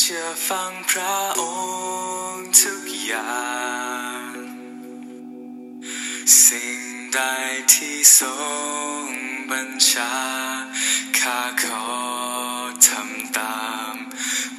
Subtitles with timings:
[0.00, 1.42] เชื่อฟังพระอ
[2.32, 3.44] งค์ทุกอย่า
[4.22, 4.32] ง
[6.44, 6.80] สิ่ง
[7.14, 7.20] ใด
[7.72, 8.32] ที่ทร
[9.02, 9.06] ง
[9.50, 10.16] บัญชา
[11.18, 11.86] ข้าขอ
[12.88, 13.94] ทำตาม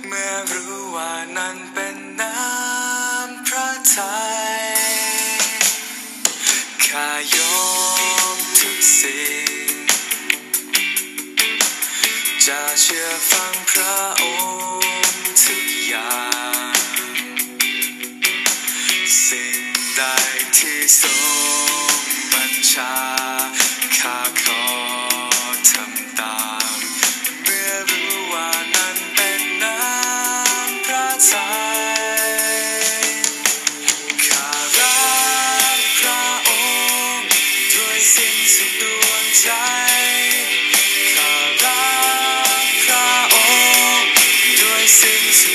[0.08, 4.26] เมื่อรู้ว่านั้นเป็นน้ำพระทั
[4.60, 4.64] ย
[6.88, 7.38] ข้าย
[8.36, 9.74] กทุกสิ่ง
[12.46, 14.65] จะเชื่อฟังพระองค์
[20.86, 21.14] ที่ทร
[21.98, 22.02] ง
[22.34, 22.96] บัญชา
[24.00, 24.66] ข้าขอ
[25.72, 26.40] ทำตา
[26.74, 26.78] ม
[27.44, 31.54] เมื่อรู้ว่านั้นเป็นน้ำพระทั
[32.30, 33.04] ย
[34.28, 34.50] ข้า
[34.80, 35.00] รั
[35.78, 36.52] กพระอ
[37.14, 37.28] งค์
[37.76, 39.50] ด้วยสิ้นสุดดวงใจ
[41.14, 41.86] ข้ารั
[42.64, 43.36] กพระอ
[43.98, 44.12] งค์
[44.62, 45.54] ด้วยสิ้นสุ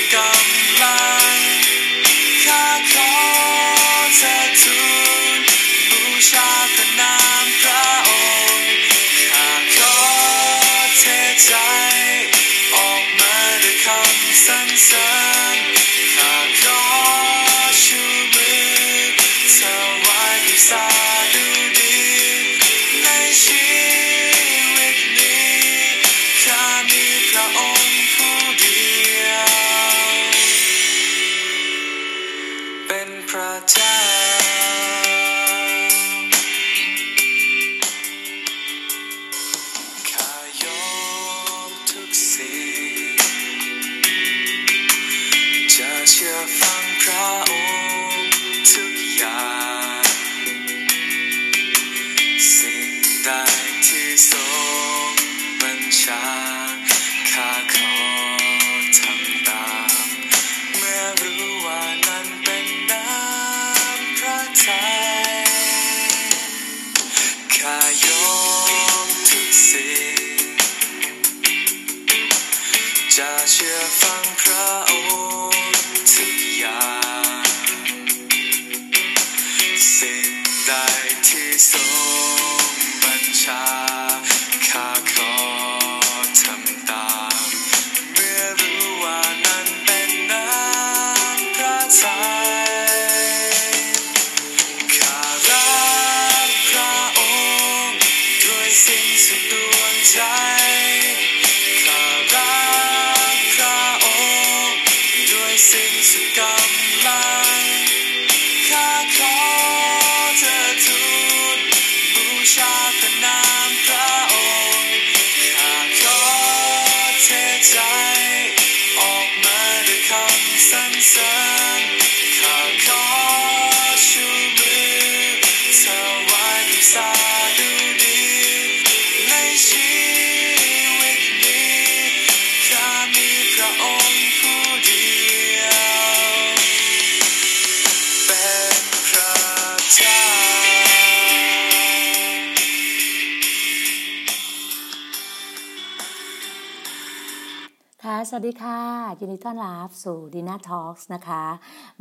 [148.33, 148.79] สวัสดีค่ะ
[149.19, 151.43] ยินดีต้อนรับสู่ดีน่าทอล์กนะคะ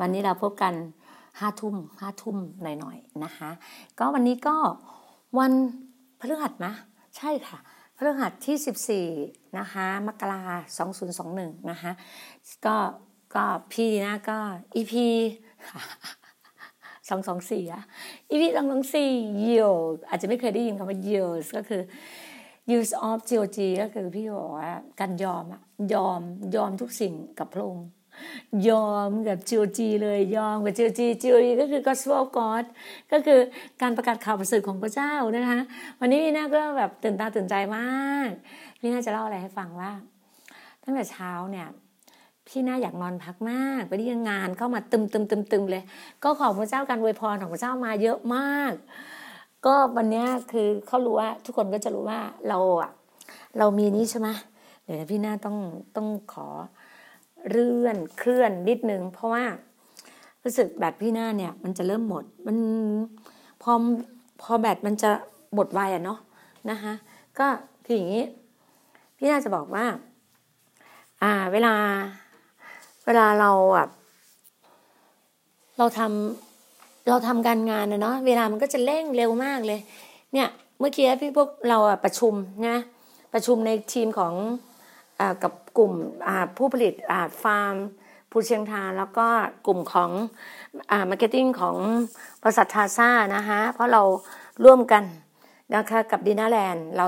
[0.00, 0.74] วันนี้เราพบกัน
[1.40, 3.50] ห้าทุ่มห้าทุ่มหน่อยๆนะคะ
[3.98, 4.56] ก็วันนี้ก็
[5.38, 5.52] วัน
[6.20, 6.74] พฤหัสนะ
[7.16, 7.58] ใช่ค่ะ
[7.96, 10.42] พฤหัสที่ 14 นะคะมกรา
[10.78, 11.92] สองศูนย์สองหนึ่งนะคะ
[12.66, 12.76] ก็
[13.34, 14.38] ก็พี่นะก็
[14.74, 15.06] อีพี
[17.08, 17.82] สองสองสี่อะ
[18.30, 19.10] อีพีสองสองสี่
[19.44, 21.82] years อาจจะไม่เคยได้ยินคำว่า years ก็คือ
[22.76, 25.62] use of GOG ก็คือพี่บอกว่าการยอมอะ
[25.94, 26.20] ยอม
[26.56, 27.86] ยอมทุกสิ่งกับพระองค์
[28.68, 32.64] ยอมกับ GOG เลยยอมกับ GOG GOG ก็คือ Gospel of God
[33.12, 33.40] ก็คือ
[33.82, 35.60] การประกาศข่าวประเสริฐของพระเจ้านะคะ
[36.00, 38.30] วันนี้พี่น่าก็แบบตื่นตาตื่นใจมาก
[38.80, 39.92] พี่น่าจะเล่าอะไรให้ฟังว่า
[40.84, 41.68] ตั้งแต่เช้าเนี่ย
[42.48, 45.82] พี่น่าอยากนอนพักมากไปที่งานเข้ามาตึมตึมตึมตึมเลย
[46.24, 48.72] ก็ขอบพระเจ้าการอวยพรของพระเจ้ามาเยอะมาก
[49.66, 52.90] ก็วันนี้คือเขารู้ว่าทุกคนก็จะรู้ว่าเราอะ
[53.58, 54.28] เรามีนี้ใช่ไหม
[54.82, 55.56] เดี๋ยวนะพี่หน่าต้อง
[55.96, 56.46] ต้องขอ
[57.50, 59.44] เลื่อนเคลื่อนนิดนึง เพราะว่า
[60.44, 62.56] รู้สึกแบตพี่หน้าเนี่ย มันจะเริ่มหมด มัน
[63.62, 63.72] พอ
[64.42, 65.10] พอแบตมันจะ
[65.54, 66.18] หมดไวอะเนาะ
[66.70, 66.92] นะคะ
[67.38, 67.46] ก็
[67.84, 68.24] คืออย่างนี้
[69.16, 69.86] พี่น่าจะบอกว่า
[71.22, 71.74] อ่า เวลา
[73.06, 73.90] เวลาเราแบบ
[75.78, 76.49] เราทำ
[77.08, 79.80] เราทำการงานนะเนาะเวลามันก็จะเร่งเร็วมากเลย
[80.32, 80.48] เนี่ย
[80.78, 82.34] เมื่อกี้พี่พวกเราประชุม
[82.68, 82.78] นะ
[83.32, 84.34] ประชุมในทีมของ
[85.42, 85.92] กับกลุ่ม
[86.56, 86.94] ผู้ผลิต
[87.42, 87.74] ฟาร์ม
[88.30, 89.26] ภูเชียงทาแล้วก็
[89.66, 90.10] กลุ่มของ
[91.10, 91.76] marketing ของ
[92.42, 94.02] บริษัททาซ่านะคะเพราะเรา
[94.64, 95.04] ร่วมกัน
[95.74, 97.06] นะคะกับดีน่าแลนด์เรา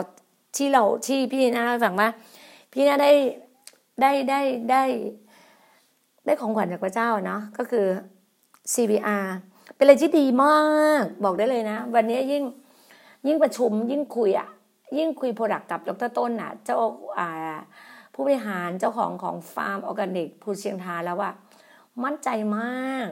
[0.56, 2.08] ที่เราที่พี่น่าฟังว่า
[2.72, 3.12] พี่น่าได้
[4.00, 4.40] ได้ได้
[4.70, 4.82] ได้
[6.24, 7.86] ได้ของขวัญจากพระเจ้าเนาะก็คือ
[8.72, 9.24] CBR
[9.76, 10.58] เป็นอะไรที่ดีมา
[11.02, 12.44] ก บอกได้เลยนะ วันนี้ยิ่ง
[13.26, 14.48] ยิ่งประชุมยิ่งคุยอะ
[14.98, 16.76] ยิ่งคุย product กับดรต้นอะเจ้า
[17.18, 17.28] อ่า
[18.14, 21.30] ผู้บริหารเจ้าของของฟาร์มออร์แกนิกภูเชียงทาแล้วว่า
[22.04, 22.28] มั่นใจ
[22.58, 23.08] มาก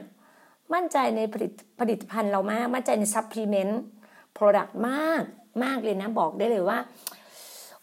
[0.73, 5.23] มั่นใจในผลิตผลิตภัณฑ์เรามาก มั่นใจใน supplement product มาก
[5.63, 6.77] มากเลยนะ บอกได้เลยว่า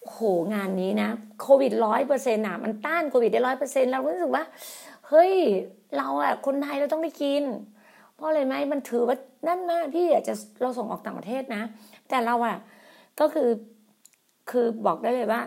[0.07, 0.19] โห
[0.55, 1.09] งานนี้นะ
[1.41, 4.45] โควิดร้อยเปอร์เซ็นต์อะมันต้านโควิดได้ร้อยเปอร์เซ็นต์เรารู้สึกว่า
[5.09, 5.33] เฮ้ย
[5.97, 7.45] เราอะคนไทยเราต้องได้กิน
[8.19, 9.17] เพราะอะไรไหมมันถือว่า
[9.49, 11.63] นั่นมากพี่อยากจะเราส่งออกต่างประเทศนะ
[12.09, 12.57] แต่เราอะ
[13.21, 13.49] ก็คือ
[14.51, 15.41] คือบอกได้เลยว่า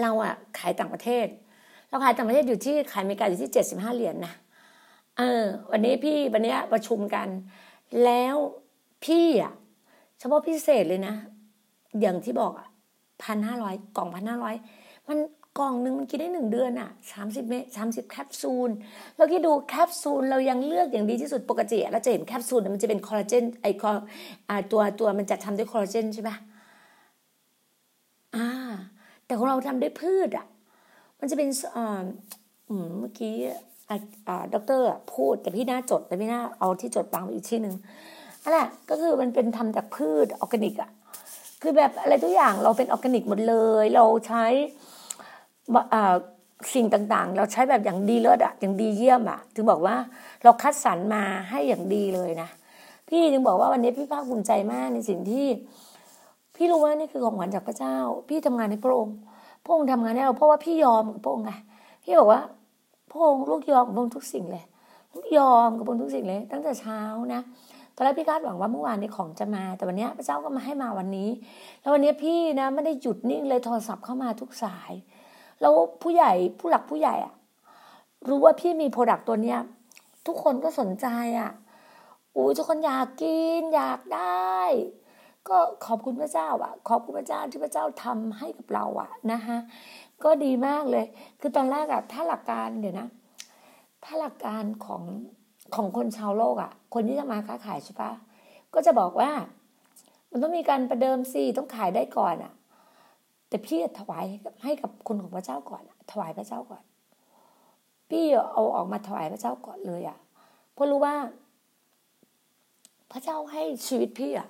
[0.00, 1.26] เราอะขายต่างประเทศ
[1.88, 4.34] เราขายต่างประเทศอยู่ที่ขายอเมริกาอยู่ที่เจ็ดสิบห้าเหรียญนนะ
[5.18, 7.28] เออ วันนี้พี่วันนี้ประชุมกัน
[8.04, 8.36] แล้ว
[9.04, 9.52] พี่อะ
[10.18, 11.14] เฉพาะพิเศษเลยนะ
[12.00, 12.68] อย่างที่บอกอะ
[13.22, 14.54] พันห้าร้อยกล่องพันห้าร้อย
[15.08, 15.18] มัน
[15.58, 18.70] กล่องหนึ่งมันกินได้หนึ่งเดือนอะสามสิบเม็ดสามสิบแคปซูล
[19.16, 23.90] แล้วคิดดูแคปซูลเรายังเลือกอย่างดีที่สุดปกติเราจะเห็นแคปซูลมันจะเป็นคอลลาเจนไอคอ
[24.72, 26.30] ตัวตัวมันจะทำด้วยคอลลาเจนใช่ไหม
[28.36, 28.48] อ่า
[29.26, 30.46] แต่ของเราทำด้วยพืชอะ
[31.20, 32.02] มันจะเป็นอ่า
[32.98, 33.34] เมื่อกี้
[33.88, 37.74] อ่าด็อกเตอร์พูดแต่พี่หน้าจดแต่พี่หน้าเอาที่จดวางอีกที่หนึ่ง
[38.42, 40.90] นั่นแหละก็คือมันเป็นทำจากพืชออร์แกนิกอะ
[41.62, 44.44] คือแบบอะไรทุกอย่างเราเป็นออร์แกนิกหมดเลย เราใช้
[46.74, 49.96] สิ่งต่างๆ เราใช้แบบอย่างดีเลิศอะอย่างดีเยี่ยมอะถึงบอกว่า
[50.44, 52.48] เราคัดสรรมาให้อย่างดีเลยนะ
[53.08, 55.46] พี่ถึงบอกว่าวันนี้พี่ภาคภูมิใจมากในสิ่งที่
[56.56, 57.96] พี่รู้ว่านี่คือของขวัญจากพระเจ้า
[58.28, 59.16] พี่ทำงานให้พระองค์
[59.64, 61.52] พระองค์ทำงานให้เราเพราะว่าพี่ยอมกับพระองค์ไง
[62.04, 62.40] พี่บอกว่า
[63.10, 64.64] พระองค์ลูกยอมกับพระองค์ทุกสิ่งเลย
[65.14, 67.00] ลูกยอมกับพระองค์ทุกสิ่งเลย ตั้งแต่เช้า
[67.34, 67.42] นะ
[67.94, 71.30] ตอนแรกพี่คาดหวังว่าเมื่อวานนี้ของจะมา แต่วันนี้พระเจ้าก็มาให้มาวันนี้
[71.80, 74.92] แล้ววันนี้พี่นะไม่ได้หยุดนิ่งเลยโทรศัพท์เข้ามาทุกสาย
[75.60, 77.34] แล้วผู้ใหญ่ผู้หลักผู้ใหญ่อะ
[78.28, 79.60] รู้ว่าพี่มีโปรดักต์ตัวเนี้ย
[80.26, 81.06] ทุกคนก็สนใจ
[81.38, 81.50] อะ
[82.34, 84.58] อู้ทุกคนอยากกินอยากได้
[85.48, 89.56] ก็ขอบคุณพระเจ้าอะขอบคุณพระเจ้าที่พระเจ้าทำให้กับเราอะนะคะ
[90.24, 91.04] ก็ดีมากเลย
[91.40, 93.08] คือตอนแรกอะถ้าหลักการเดี๋ยวนะ
[94.04, 95.02] ถ้าหลักการของ
[95.74, 98.12] ของคนชาวโลกอะคนที่จะมาค้าขายใช่ปะ
[98.74, 99.30] ก็จะบอกว่า
[100.30, 102.52] มันต้องมีการประเดิมสิต้องขายได้ก่อนอะ
[103.48, 104.24] แต่พี่ถวาย
[104.64, 106.82] ให้กับคุณของพระเจ้าก่อน ถวายพระเจ้าก่อน
[108.10, 110.18] พี่เอาออกมาถวายพระเจ้าก่อนเลยอะ
[110.72, 111.14] เพราะรู้ว่า
[113.12, 114.48] พระเจ้าให้ชีวิตพี่อะ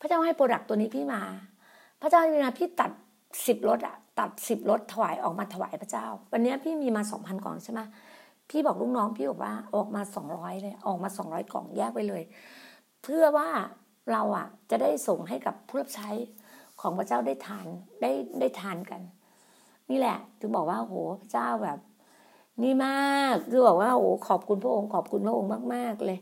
[0.00, 1.22] พระเจ้าให้โปรดักต์ตัวนี้พี่มา
[2.00, 2.90] พระเจ้าให้มาพี่ตัด
[3.46, 7.80] สิบรถอะตัดสิบรถถวายออกมาถวายพระเจ้า วันนี้พี่มีมาสองพันกล่องใช่ไหม
[8.50, 12.22] พี่บอกลูกน้องพี่บอกว่าออกมาสองร้อยเลยออกมาสองร้อยกล่องแยกไปเลย
[13.02, 13.48] เพื่อว่า
[14.12, 16.10] เราอะ จะได้ส่งให้กับผู้รับใช้
[16.80, 17.66] ของพระเจ้าได้ทาน
[18.02, 18.10] ได้
[18.40, 19.00] ได้ทานกัน
[19.90, 21.78] นี่แหละ ถึงบอกว่าโหพระเจ้าแบบ
[22.62, 26.18] นี่มากคือบอกว่าโอ้ขอบคุณพระองค์ขอบคุณพระองค์มากๆเลย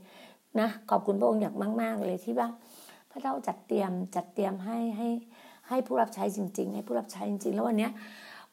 [0.61, 2.49] นะขอบคุณพระองค์อย่างมาก ๆ เลยที่ว่า
[3.11, 5.09] พระเจ้าจัดเตรียมจัดเตรียมให้ให้
[5.69, 7.89] ให้ผู้รับใช้จริง ๆ ให้ผู้รับใช้จริง ๆ แล้ววันนี้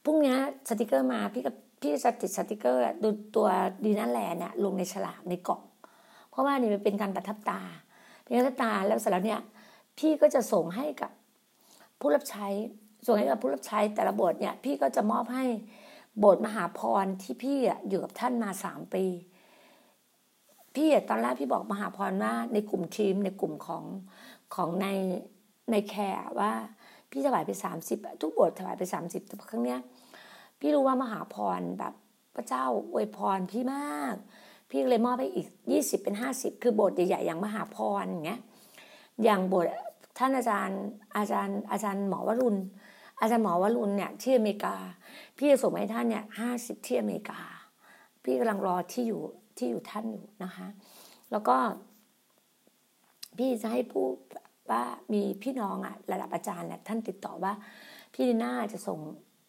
[0.03, 0.35] พรุ่งนี้
[0.67, 3.47] สติกเกอร์มาพี่กับพี่จะติดสติกเกอร์ดูตัว
[3.85, 5.61] ดีน่าแลนด์เนี่ยลงในฉลากในกล่อง
[6.29, 7.61] เพราะว่านี่มันเป็นการประทับตา
[8.23, 9.41] เป็นการประทับตาแล้วเสร็จแล้วเนี่ย
[9.97, 11.11] พี่ก็จะส่งให้กับ
[11.99, 12.47] ผู้รับใช้
[13.05, 15.45] ส่งให้กับผู้รับใช้แต่ละโบสถ์เนี่ยพี่ก็จะมอบให้
[16.19, 19.05] โบสถ์มหาพรที่พี่อยู่กับท่านมาสามปี
[20.75, 23.83] พี่ตอนแรกพี่บอกมหาพรว่าในกลุ่มทีมในกลุ่มของ
[24.55, 24.87] ของใน
[25.71, 26.51] ในแคร์ว่า
[27.11, 29.79] พี่ถวายไปสามสิบทุกบทถวายไปสามสิบแต่ครั้งเนี้ย
[30.59, 31.93] พี่รู้ว่ามหาพรแบบ
[32.35, 34.15] พระเจ้าอวยพรพี่มาก
[34.69, 38.41] พี่เลยมอบไปอีกยี่สิบเป็นห้าสิบคือบทใหญ่ๆอย่างมหาพรอย่างเงี้ย
[39.23, 39.65] อย่างบท
[40.17, 40.81] ท่านอาจารย์
[41.17, 42.57] อาจารย์อาจารย์หมอวรุณ
[43.19, 44.75] อาจารย์หมอวรุณเนี่ยที่อเมริกา
[45.37, 47.41] พี่จะส่งให้ท่านเนี่ยห้าสิบที่อเมริกา
[48.23, 49.21] พี่กำลังรอที่อยู่
[49.57, 50.67] ที่อยู่ท่านอยู่นะคะ
[51.31, 51.55] แล้วก็
[53.37, 54.05] พี่จะให้ผู้
[54.69, 57.53] ว่ามีพี่น้องอะระดับอาจารย์เนี่ยท่านติดต่อว่า
[58.13, 58.99] พี่ดีน่าจะส่ง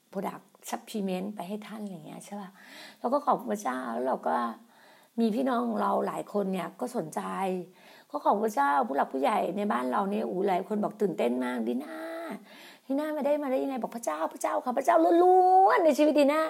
[0.09, 2.51] product supplement ไปให้ท่านอะไรเงี้ยใช่ป่ะ
[2.99, 4.37] เราก็ขอบพระเจ้าแล้วเราก็
[5.21, 7.21] มีพี่น้องของเราหลายคนเนี่ยก็สนใจ
[8.17, 11.97] ก็ขอบพระเจ้าผู้หลักผู้ใหญ่ในบ้านเราเนี่ยอูหลายคนบอกตื่นเต้นมากดีน่า
[12.87, 16.43] ดีน่ามาได้มาได้ยังไงบอกพระเจ้าพระเจ้าค่ะพระเจ้าล้วนๆในชีวิตดีน่า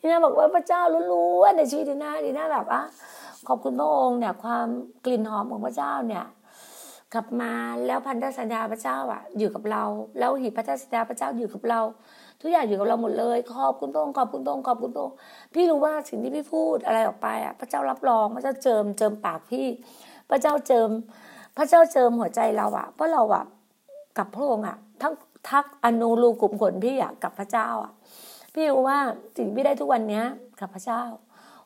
[0.00, 2.82] ดีน่าบอกว่าพระเจ้าล้วนๆในชีวิตดีน่าดีน่าแบบอะ
[3.48, 4.66] ขอบคุณพระองค์เนี่ยความ
[5.04, 6.24] กลิ่นหอมของพระเจ้าเนี่ย
[7.14, 7.52] กลับมา
[7.86, 9.84] แล้วพันธสัญญาพระเจ้าอะ อยู่กับเรา
[10.18, 11.80] แล้วหีพันธสัญญาพระเจ้าอยู่กับเรา
[12.40, 15.16] ทุกอย่างอยู่กับเราหมดเลยขอบคุณพระองค์ขอบคุณพระองค์ขอบคุณพระองค์
[15.54, 19.66] พี่รู้ว่าสิ่งที่พี่พูดอะไรออกไปอะพระเจ้ารับรองพระเจ้าเจิมเจิมปากพี่
[20.30, 20.88] พระเจ้าเจิม
[21.56, 23.44] พระเจ้าเจิมหัวใจเราอะเพราะเราอะ
[24.18, 25.12] กับพระองค์อะทั้ง
[25.48, 27.92] ทักอนุรูกลุ่มขนพี่อะกับพระเจ้าอะ
[28.54, 28.98] พี่รู้ว่า
[29.36, 30.24] สิ่งที่ได้ทุกวันเนี้ย
[30.60, 31.02] กับพระเจ้า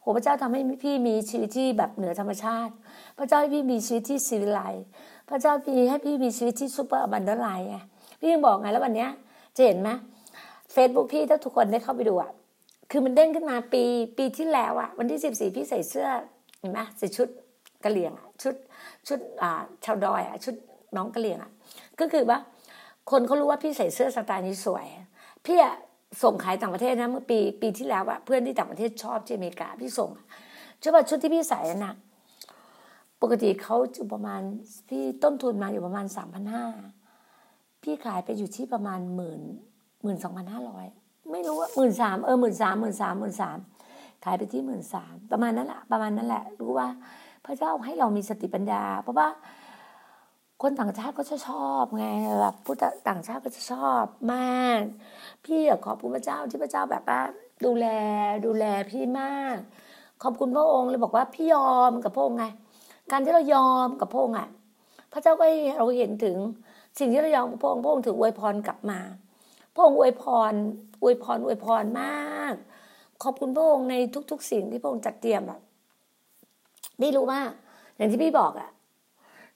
[0.01, 2.73] โหพระเจ้าทำให้พี่มีชีวิตที่แบบเหนือธรรมชาติ
[3.19, 4.61] พระเจ้าให้พี่มีชีวิตที่สิวิไล
[5.29, 7.77] พระเจ้าพี่ให้พี่มีชีวิตที่ซูเปอร์บันเดอร์ไลน์ไง
[8.21, 9.11] พี่ยังบอกไงแล้ววันเนี้ย
[9.57, 9.91] จะเห็นไหม
[10.73, 12.31] เฟซบุ๊กพี่ถ้าทุกคนได้เข้าไปดูอะ
[12.91, 13.83] คือมันเด้งขึ้นมาปี
[14.19, 16.09] ปีที่แล้วอะวันที่สิบสี่พี่ใส่เสื้อ
[16.61, 17.29] เห็นไหมใส่ชุด
[17.85, 18.55] กะเหรี่ยงอะ ชุด
[19.09, 20.55] ชุดอ่าชาวดอยอะชุด
[20.97, 21.53] น้องกะเหรี่ยงอะ
[22.01, 22.39] ก็คือว่า
[23.11, 24.87] คนเขารู้ว่าพี่ใส่เสื้อสไตล์นี้สวย
[25.47, 25.75] พี่อะ
[26.23, 30.11] ส่งขายต่างประเทศนะเมื่อปีปีที่แล้วอะเพื่อนที่ต่างประเทศชอบที่อเมริกาพี่ส่ง
[30.81, 31.95] ใช่ป่ะชุดที่พี่ใส่น่ะ
[33.23, 34.41] ปกติเขาอยู่ประมาณ
[34.89, 36.67] พี่ต้นทุนมาอยู่ประมาณสามพันห้า
[37.83, 39.41] พี่ขายไปอยู่ที่ประมาณหมื่น
[40.03, 40.87] หมื่นสองพันห้าร้อย
[41.33, 43.59] ไม่รู้ว่าหมื่นสามเออหมื่นสามหมื่นสามหมื่นสาม
[44.25, 46.89] ขายไปที่หมื่นสามประมาณนั้นแหละประมาณนั้นแหละ รู้ว่า
[47.47, 49.29] พระเจ้าให้เรามีสติปัญญา เพราะว่า
[50.63, 52.07] คนต่างชาติก็จะชอบไง
[52.41, 52.75] แบบผู้
[53.09, 54.81] ต่างชาติก็จะชอบมาก
[55.45, 57.21] พี่อขอบคุณพระเจ้าที่พระเจ้าแบบว่า
[57.65, 57.87] ดูแล
[58.47, 59.57] ดูแลพี่มาก
[60.23, 62.47] ขอบคุณพระองค์เลยบอกว่าพี่ยอมกับพระองค์ไง
[63.11, 64.49] การที่เรายอมกับพระองค์อะ
[65.13, 66.37] พระเจ้าก็ให้เราเห็นถึง
[66.99, 69.01] สิ่งที่เรายอมกับพระองค์พระองค์ถืออวยพรกลับมา
[69.75, 70.53] พระองค์อวยพร
[71.03, 72.55] อวยพรอวยพรมาก
[73.23, 73.95] ขอบคุณพระองค์ใน
[74.31, 75.61] ทุก ๆ สิ่งที่พระองค์จัดเตรียมแบบ
[77.03, 77.41] นี่รู้ว่า
[77.97, 78.71] อย่างที่พี่บอกอะ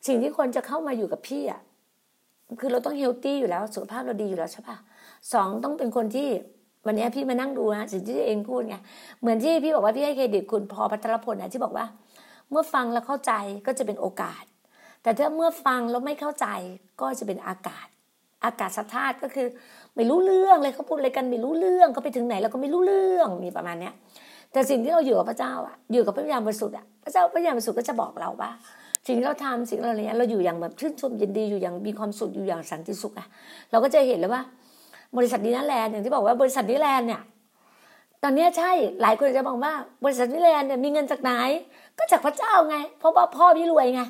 [0.06, 1.60] สิ่งที่คนจะเข้ามาอยู่กับพี่อะ
[2.60, 4.76] คือเราต้องเฮลตี้อยู่แล้วสุขภาพเราดีอยู่แล้วใช่ปะ
[5.32, 6.28] สองต้องเป็นคนที่
[6.86, 8.76] วันนี้พี่มานั่งดูนะสิ่งที่เองพูดไง
[9.20, 11.86] เหมือนที่พี่บอกว่าพี่ให้เครดิตคุณพอพัทรพลนะที่บอกว่า
[12.50, 13.32] เมื่อฟังแล้วเข้าใจ
[13.66, 14.44] ก็จะเป็นโอกาส
[15.02, 16.46] แต่ถ้าเมื่อฟังแล้วไม่เข้าใจ
[17.00, 17.86] ก็จะเป็นอากาศ
[18.44, 19.46] อากาศสธาตุก็คือ
[19.94, 23.94] ไม่รู้เรื่องเลยเขาพูดอะไรกันไม่รู้เรื่องเขาไปถึงไหนเราก็ไม่รู้เรื่องมีประมาณเนี้ย
[24.56, 28.50] แต่สิ่งที่เราอยู่กับพระเจ้าอะอยู่กับพระวิญญาณบริสุทธิ์อะพระเจ้าพระวิญญาณบริสุทธิ์ก็จะบอกเราว่า
[29.06, 33.26] สิ่งที่เราทำสิ่งอะไรเนี้ยเราอยู่อย่างแบบชื่นชมยินดีอยู่อย่างมีความสุขอยู่อย่างสันติสุขอะ
[33.70, 34.42] เราก็จะเห็นเลยว่า
[35.16, 37.22] บริษัทดีน่าแลนด์อย่างที่บอกว่าบริษัทดีแลนด์เนี่ย
[38.22, 38.70] ตอนนี้ใช่
[39.02, 39.72] หลายคนจะบอกว่า
[40.04, 41.32] บริษัทดีแลนด์เนี่ยมีเงินจากไหน
[41.98, 44.02] ก็จากพระเจ้าไง เพราะว่าพ่อพี่รวยไง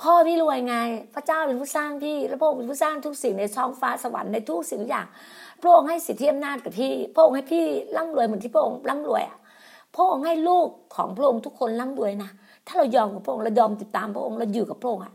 [0.00, 0.76] พ่อพี่รวยไง
[1.14, 5.06] พระเจ้าเป็นผู้สร้างพี่ แล้วพระองค์เป็นผู้สร้างทุกสิ่งในท้องฟ้าสวรรค์ในทุกสิ่งทุกอย่าง
[5.62, 7.64] พระองค์ให้สิทธิอำนาจกับพี่ พระองค์ให้พี่
[7.96, 9.38] ร่ำรวยเหมือนที่พระองค์ร่ำรวยอะ
[9.94, 12.30] พระองค์ให้ลูกของพระองค์ทุกคนร่ำรวยนะ
[12.66, 15.12] ถ้าเรายอมกับพระองค์เรายอมติดตามพระองค์เราอยู่กับพระองค์อะ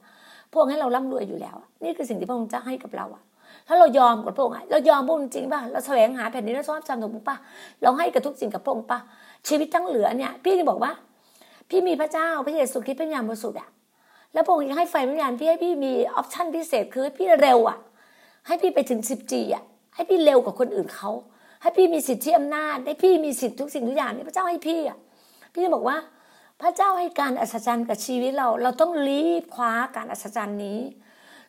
[0.51, 3.23] พระองค์ให้เราร่ำรวยอยู่แล้ว นี่คือสิ่งที่พระองค์จะให้กับเราอะ
[3.67, 7.37] ถ้าเรายอมกับพระองค์เรายอมพระองค์จริงป่ะเราแสวงหาแผ่นดินเราชอบจำถูกป่ะ
[7.81, 8.99] เราให้กับทุกสิ่งกับพระองค์ป่ะ
[9.47, 10.91] ชีวิตทั้งเหลือเนี่ย พี่จะบอกว่า
[11.69, 13.69] พี่มีพระเจ้าพระเยซูคริสต์พระวิญญาณบริสุทธิ์อะ
[14.33, 17.77] แล้วพระองค์ยังให้ไฟวิญญาณพี่ให้พี่มี option พิเศษคือให้พี่เร็วอะ
[18.47, 19.63] ให้พี่ไปถึงสิบ G อะ
[19.95, 21.11] ให้พี่เร็วกว่าคนอื่นเขา
[21.61, 24.97] ให้พี่มีสิทธิอำนาจให้พี่มีสิทธิทุกสิ่งทุกอย่างนี่พระเจ้าให้พี่อะ
[25.53, 25.97] พี่จะบอกว่า
[26.61, 30.79] พระเจ้าให้การอัศจรรย์กับชีวิตเรา เราต้องรีบคว้าการอัศจรรย์นี้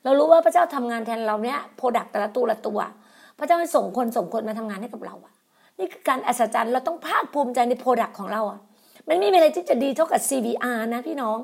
[0.04, 2.78] เรารู้ว่าพระเจ้าทำงานแทนเราเนี้ย product แต่ละตัวละตัว
[3.38, 5.32] พระเจ้าให้ส่งคนส่งคนมาทำงานให้กับเราอะ
[5.78, 8.58] นี่คือการอัศจรรย์เราต้องภาคภูมิใจในโปรดักของเราอะ
[9.08, 11.38] มันไม่มีอะไรที่จะดีเท่ากับ CVR นะพี่น้อง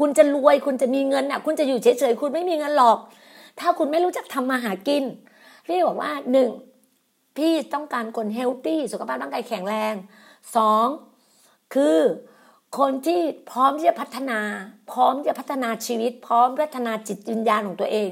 [0.00, 2.98] คุณจะรวยคุณจะมีเงินอะ คุณจะอยู่เฉยๆคุณไม่มีเงินหรอก
[3.60, 5.04] ถ้าคุณไม่รู้จักทำมาหากิน
[5.68, 6.50] พี่บอกว่าหนึ่ง
[7.36, 9.94] พี่ต้องการคนเฮลตี้สุขภาพร่างกายแข็งแรง
[10.56, 10.86] สอง
[11.74, 11.98] คือ
[12.78, 13.20] คนที่
[13.50, 14.40] พร้อมที่จะพัฒนา
[14.92, 18.10] พร้อมที่จะพัฒนาชีวิต พร้อมพัฒนาจิตวิญญาณของตัวเอง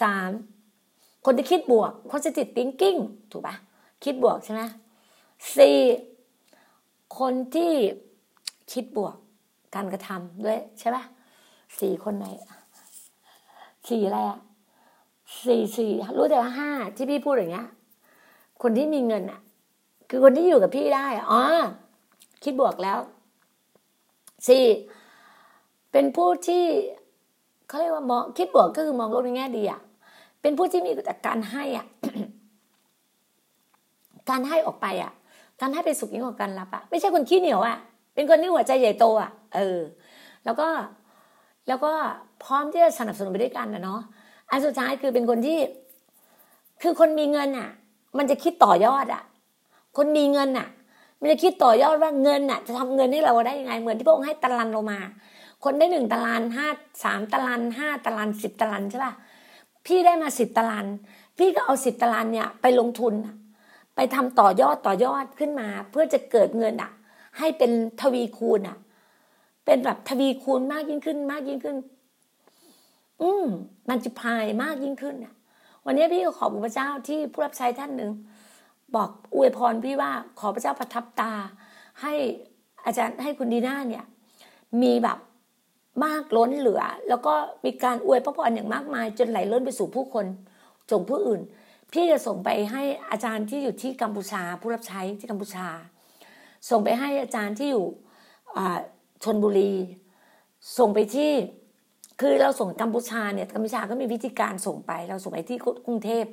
[0.00, 0.30] สาม
[1.24, 2.98] คนที่คิดบวก positive thinking
[3.30, 3.54] ถูกปะ
[4.04, 4.62] คิดบวกใช่ไหม
[5.56, 5.78] สี่
[7.18, 7.72] คนที่
[8.72, 9.14] คิดบวก
[9.74, 11.04] การกระทำด้วยใช่ปะ
[11.80, 12.26] สี่คนไหน
[13.88, 14.38] สี่อะไรอะ
[15.46, 17.68] สี่สี่รู้แต่ว่าห้าที่พี่พูดอย่างเงี้ย
[18.62, 19.40] คนที่มีเงินอะ
[20.10, 21.42] คือคนที่อยู่กับพี่ได้อ๋อ
[22.44, 22.98] คิดบวกแล้ว
[24.48, 24.64] สี่
[25.92, 26.64] เป็นผู้ที่
[27.68, 29.80] เขาเรียกว่ามองคิดบวกก็คือมองโลกในแง่ดีอะ
[30.42, 31.86] เป็นผู้ที่มีแต่การให้อะ
[34.30, 35.12] การให้ออกไปอะ
[35.60, 37.78] การให้เป็นสุขยิ่งกว่าการรับอะไม่ใช่คนขี้เหนียวอะ
[38.14, 39.80] เป็นคนที่หัวใจใหญ่โตอะเออ
[40.44, 40.68] แล้วก็
[41.68, 41.92] แล้วก็
[42.44, 44.00] พร้อมที่จะสนับสนุนไปด้วยกันนะเนาะ
[44.52, 45.58] อันสุดท้ายคือเป็นคนที่
[46.82, 47.70] คือคนมีเงินอะ
[48.18, 49.22] มันจะคิดต่อยอดอะ
[49.96, 50.68] คนมีเงินอะ
[51.20, 54.98] มันจะคิดต่อยอดว่าเงินน่ะ จะทำเงินให้เราได้ยังไงเหมือนที่พระองค์ให้ตะลันเรามา
[55.64, 56.68] คนได้หนึ่งตะลันห้า
[57.04, 59.12] สามตะลันห้าตะลันสิบตะลันใช่ป่ะ
[59.86, 60.86] พี่ได้มาสิบตะลัน
[61.38, 63.14] พี่ก็เอาสิบตะลันเนี่ย ไปลงทุน
[63.94, 66.90] ไปทำต่อยอดต่อยอดขึ้นมา เพื่อจะเกิดเงินอะ
[67.38, 68.76] ให้เป็นทวีคูณอะ
[69.64, 71.76] เป็นแบบทวีคูณมากยิ่งขึ้นมากยิ่งขึ้น
[73.20, 73.46] อืม
[73.88, 75.34] มันจะพายมากยิ่งขึ้นอะ
[75.86, 78.10] วันนี้พี่ก็ขอบพระเจ้าที่ผู้รับใช้ท่านหนึ่ง
[78.94, 81.32] บอกอวยพรพี่ว่าขอพระเจ้าประทับตา
[82.02, 82.12] ให้
[82.84, 84.04] อาจารย์ให้คุณดีน่าเนี่ย
[84.82, 85.18] มีแบบ
[86.04, 90.26] มากล้นเหลือ แล้วก็มีการอวยพระพรอย่างมากมาย จนไหลล้นไปสู่ผู้คน
[90.90, 91.40] ส่งผู้อื่น
[91.92, 95.68] พี่จะส่งไปให้อาจารย์ที่อยู่ที่กัมพูชา ผู้รับใช้ที่กัมพูชา
[96.70, 97.86] ส่งไปให้อาจารย์ที่อยู่
[99.24, 99.72] ชนบุรี
[100.78, 101.30] ส่งไปที่
[102.22, 106.24] คือเราส่งกัมพูชาเนี่ยกัมพูชาก็มีวิธีการส่งไป เราส่งไปที่กรุงเทพ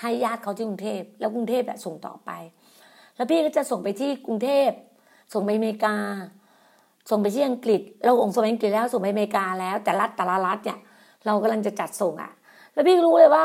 [0.00, 2.30] ให้ญาติเขาที่กรุงเทพแล้วกรุงเทพส่งต่อไป
[3.16, 4.70] แล้วพี่ก็จะส่งไปที่กรุงเทพ
[5.32, 5.94] ส่งไปอเมริกา
[7.10, 10.78] ส่งไปที่อังกฤษ เราองส่งไปอังกฤษแล้วส่งไปอเมริกาแล้ว แต่รัฐแต่ละรัฐเนี่ย
[11.26, 12.32] เรากำลังจะจัดส่งอะ
[12.72, 13.44] แล้วพี่รู้เลยว่า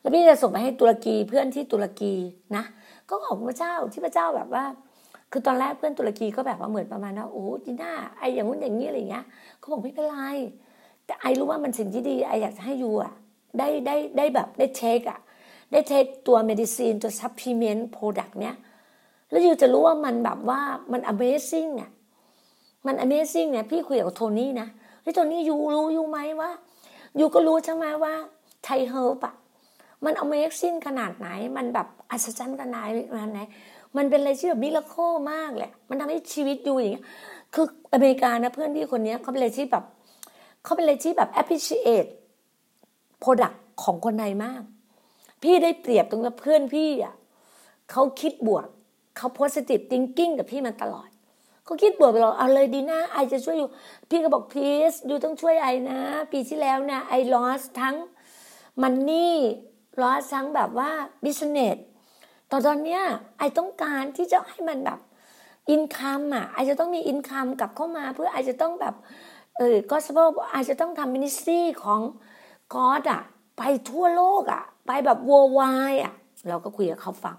[0.00, 2.14] แล้วพี่จะส่งไปให้ตุรกีเพื่อนที่ตุรกี
[2.56, 2.64] นะ
[3.10, 4.64] ก็ขอบพระเจ้าที่พระเจ้าแบบว่า
[5.32, 9.24] คือตอนแรกเพื่อนตุรกีก็แบบว่าเหมือนประมาณว่าโอ้จีน่าไออย่างนู้นอย่างนี้อะไรเงี้ย
[9.58, 10.16] เขาบอกไม่เป็นไร
[11.06, 13.12] แต่ I รู้ว่ามันสิ่งที่ดี I อยากจะให้ you อะ
[13.58, 15.20] ได้ได้ได้แบบได้เช็คอะ
[15.72, 18.56] ได้ take ตัว medicine ตัว supplement product เนี้ย
[19.30, 20.60] แล้ว you จะรู้ว่ามันแบบว่า
[20.92, 21.90] มัน Amazing อะ
[22.86, 24.68] มัน Amazing เนี่ยพี่คุยกับโทนี่นะ
[25.04, 26.50] ที่โทนี่ you รู้ you ไหมว่า
[27.20, 28.14] you ก็รู้ใช่ไหมว่า
[28.64, 29.34] ไทเฮิร์บอะ
[30.04, 32.88] มัน Amazing ขนาดไหน มันแบบอัศจรรย์ขนาด
[33.32, 33.40] ไหน
[33.96, 34.94] มันเป็นอะไรที่แบบ miracle
[35.32, 37.04] มากเลยมันทำให้ชีวิต you อย่างเงี้ย
[37.54, 39.84] คืออเมริกานะเพื่อนพี่คนนี้เขาเป็นอะไรที่แบบ
[40.66, 42.08] เขาเป็นอะไรที่แบบ appreciate
[43.22, 44.62] product ของคนไทยมาก
[45.42, 47.14] พี่ได้เปรียบตรงกับเพื่อนพี่อะ
[47.90, 48.66] เขาคิดบวก
[49.16, 51.08] เขา positive thinking กับพี่มาตลอด
[51.64, 53.70] เขาคิดบวกตลอดเอาเลยดีนะไอจะช่วยอยู่
[54.10, 55.98] พี่ก็บอกพีสอยู่ต้องช่วยไอนะ
[56.32, 57.96] ปีที่แล้วเนี่ยไอลอสทั้ง
[58.82, 59.36] มันนี่
[60.00, 60.90] ลอสทั้งแบบว่า
[61.24, 61.76] บิสเนส
[62.50, 63.02] ตอนตอนเนี้ย
[63.38, 65.00] ไอต้องการที่จะให้มันแบบ
[65.70, 68.94] อินคัมอะไอจะต้องมีอินคัมกลับเข้ามา เพื่อไอจะต้องแบบ
[69.58, 72.00] เออก็สมมติไอจะต้องทำมินิสทรีของ
[72.74, 73.22] กอดอะ
[73.58, 76.14] ไปทั่วโลกอะ ไปแบบวัววายอะ
[76.48, 77.36] เราก็คุยกับเขาฟัง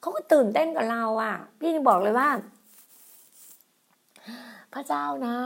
[0.00, 2.28] เขาก็ตื่นเต้นกับเราอะ พี่บอกเลยว่า
[4.74, 5.36] พระเจ้านะ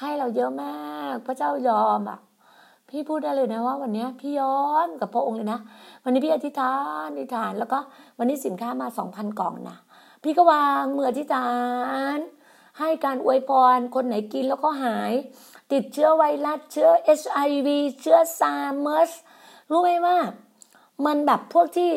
[0.00, 2.18] ให้เราเยอะมาก พระเจ้ายอมอะ
[2.88, 5.60] พี่พูดได้เลยนะว่า วันนี้พี่ย้อนกับพระองค์เลยนะ
[6.04, 6.74] วันนี้พี่อธิษฐา
[7.06, 7.78] นอธิษฐานแล้วก็
[8.18, 9.76] วันนี้สินค้ามาสองพันกล่องนะ
[10.22, 11.50] พี่ก็วางมืออธิษฐา
[12.16, 12.18] น
[12.78, 15.12] ให้การอวยพร คนไหนกินแล้วก็หาย
[15.72, 19.10] ติดเชื้อไวรัสเชื้อเอชไอวีเชื้อซาร์เมอร์ส
[19.70, 20.18] รู้ไหมว่า
[21.06, 21.90] มันแบบพวกที่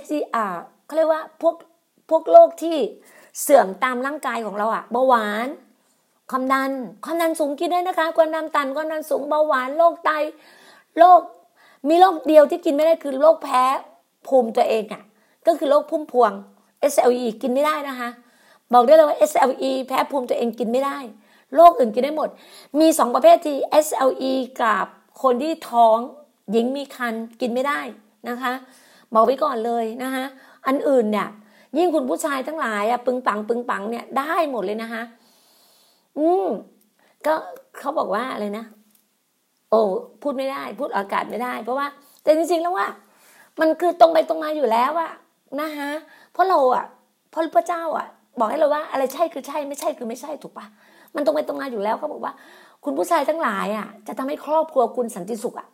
[0.00, 1.54] SCR เขาเรียกว่าพวก
[2.10, 2.76] พวกโรคที่
[3.40, 5.48] เสื่อมตามร่างกายของเราอะเบาหวาน
[6.30, 6.72] ความดัน
[7.04, 10.10] ความดันสูงกินได้นะคะความดันตันความดันสูงเบาหวานโรคไต
[10.98, 11.20] โรค
[11.88, 13.64] มีโรคเดียวที่กินไม่ได้คือโรคแพ้
[14.26, 15.02] ภูมิตัวเองอะ
[15.46, 16.32] ก็คือโรคพุ่มพวง
[16.92, 18.08] SLE กินไม่ได้นะคะ
[18.72, 20.98] บอกได้เลยว่า SLE แพ้ภูมิตัวเองกินไม่ได้
[21.54, 22.28] โรคอื่นกินได้หมด
[22.80, 24.86] มีสองประเภทที่ SLE กับ
[25.22, 25.98] คนที่ท้อง
[26.50, 27.80] หญิงมีคันกินไม่ได้
[28.28, 28.52] นะคะ
[29.14, 30.24] บอกไว้ก่อนเลยนะคะ
[30.66, 31.28] อันอื่นเนี่ย
[31.78, 35.02] ยิ่งคุณผู้ชายทั้งหลายอะปึงปังปึงปังเนี่ยได้หมดเลยนะคะ
[36.18, 36.46] อืม
[37.26, 37.34] ก็
[37.78, 38.64] เขาบอกว่าอะไรนะ
[39.70, 39.82] โอ้
[40.22, 41.86] พูดไม่ได้ พูดอากาศไม่ได้ เพราะว่า
[42.22, 42.86] แต่จริงๆแล้วว่า
[43.60, 45.12] มันคือตรงไปตรงมาอยู่แล้วอะ
[45.60, 45.90] นะคะ
[46.32, 46.84] เพราะเราอะ
[47.30, 48.06] เพราะพระเจ้าอะ
[48.38, 50.66] บอกให้เราว่าอะไรใช่คือใช่ไม่ใช่คือไม่ใช่ถูกปะ
[51.14, 52.32] มันตรงไปตรงมาอยู่แล้วเขาบอกว่า
[52.84, 55.68] คุณผู้ชายทั้งหลายอะ จะทำให้ครอบครัวคุณสันติสุขอะ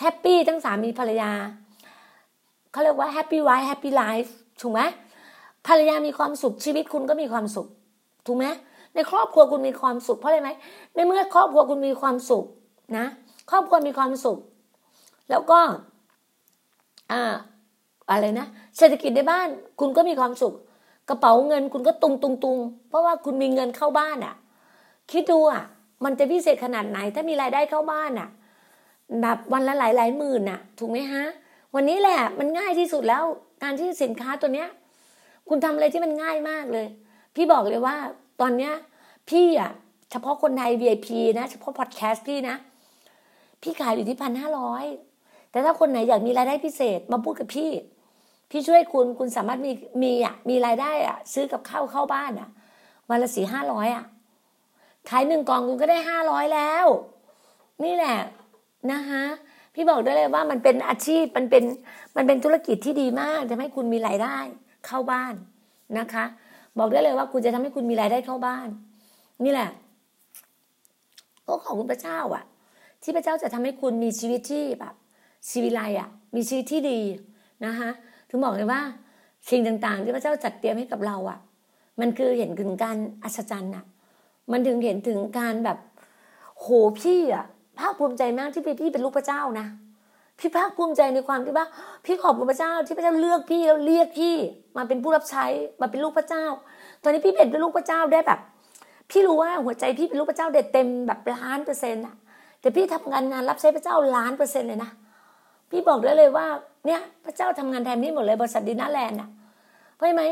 [0.00, 1.30] happy ทั้งสามีภรรยา
[2.72, 4.80] เขาเรียกว่า happy wife happy life ถูกไหม
[5.66, 7.66] ภรรยามีความสุขชีวิตคุณก็มีความสุข
[8.26, 8.46] ถูกไหม
[8.94, 10.50] ในครอบครัวคุณมีความสุขเพราะอะไรไหม
[10.94, 12.44] ในเมื่อครอบครัวคุณมีความสุข
[12.98, 13.06] นะ
[13.50, 14.38] ครอบครัวมีความสุข
[15.30, 15.60] แล้วก็
[17.12, 17.22] อ่า
[18.10, 18.46] อะไรนะ
[18.78, 19.48] เศรษฐกิจในบ้าน
[19.80, 20.54] คุณก็มีความสุข
[21.08, 24.34] กระเป๋าเงินคุณก็ตุงตุงตุงเพราะว่าคุณมีเงินเข้าบ้านอะ
[25.12, 25.62] คิดดูอะ
[26.04, 28.28] มันจะพิเศษขนาดไหน ถ้ามีรายได้เข้าบ้านอะ
[29.20, 31.24] แบบวันละหลายหลายหมื่นน่ะ ถูกไหมฮะ
[31.74, 33.24] วันนี้แหละมันง่ายที่สุดแล้ว
[33.62, 34.68] การที่สินค้าตัวเนี้ย
[35.48, 36.86] คุณทำอะไรที่มันง่ายมากเลย
[37.34, 37.96] พี่บอกเลยว่า
[38.40, 38.72] ตอนเนี้ย
[39.30, 39.70] พี่อะ
[40.10, 42.56] เฉพาะคนไทย VIP นะ เฉพาะพอดแคสต์พี่นะ
[43.62, 44.84] พี่ขายอยู่ที่พันห้าร้อย
[45.50, 47.70] แต่ถ้าคนไหนอยากมีรายได้พิเศษมาพูดกับพี่
[48.50, 52.48] พี่ช่วยคุณคุณสามารถมีมีอะมีรายได้อะ ซื้อกับข้าวเข้าบ้านอะ
[53.10, 54.04] วันละสี่ห้าร้อยอะ
[55.08, 56.86] ขายหนึ่งกล่องคุณก็ได้ห้าร้อยแล้ว
[57.84, 58.18] นี่แหละ
[58.92, 59.22] นะคะ
[59.74, 61.64] พี่บอกได้เลยว่ามันเป็นอาชีพมันเป็น
[62.16, 64.38] มันเป็นธุรกิจที่ดีมากทำให้คุณมีรายได้
[64.86, 65.34] เข้าบ้าน
[65.98, 66.24] นะคะ
[66.78, 68.68] บอกได้เลยว่าคุณจะทำให้คุณมีรายได้เข้าบ้าน
[69.44, 69.70] นี่แหละ
[71.46, 72.44] ก็ขอบคุณพระเจ้าอะ
[73.02, 74.94] ที่พระเจ้าจะทำให้คุณมีชีวิตที่แบบ
[75.50, 77.00] ชีวิไลอะ มีชีวิตที่ดี
[77.66, 77.88] นะคะ
[78.28, 78.80] ถึงบอกเลยว่า
[79.50, 81.38] สิ่งต่างๆ ที่พระเจ้าจัดเตรียมให้กับเราอะ
[82.00, 83.84] มันคือเห็นถึงการอัศจรรย์อะ
[84.52, 85.78] มันถึงเห็นถึงการแบบ
[86.60, 86.66] โห
[87.00, 87.44] พี่อะ
[87.78, 89.66] ภาคภูมิใจมากที่พี่เป็นลูกพระเจ้านะ
[90.38, 91.66] พี่ภาคภูมิใจในความที่ว่า
[92.04, 94.34] พี่ขอบคุณพระเจ้าที่พระเจ้าเลือกพี่แล้วเรียกพี่
[94.76, 95.46] มาเป็นผู้รับใช้
[95.80, 96.44] มาเป็นลูกพระเจ้า
[97.02, 98.40] ตอนนี้พี่เป็นลูกพระเจ้าได้แบบ
[99.10, 102.16] พี่รู้ว่าหัวใจพี่เป็นลูกพระเจ้าเด็ดเต็มแบบล้านเปอร์เซ็นต์อะ
[102.60, 104.90] แต่พี่ทำงานงานรับใช้พระเจ้าล้านเปอร์เซ็นต์เลยนะ
[105.70, 106.46] พี่บอกได้เลยว่า
[106.88, 109.30] เนี่ยพระเจ้าทำงานแทนพี่หมดเลยบริษัทดินาแลนด์อะ
[109.94, 110.24] เพราะไหม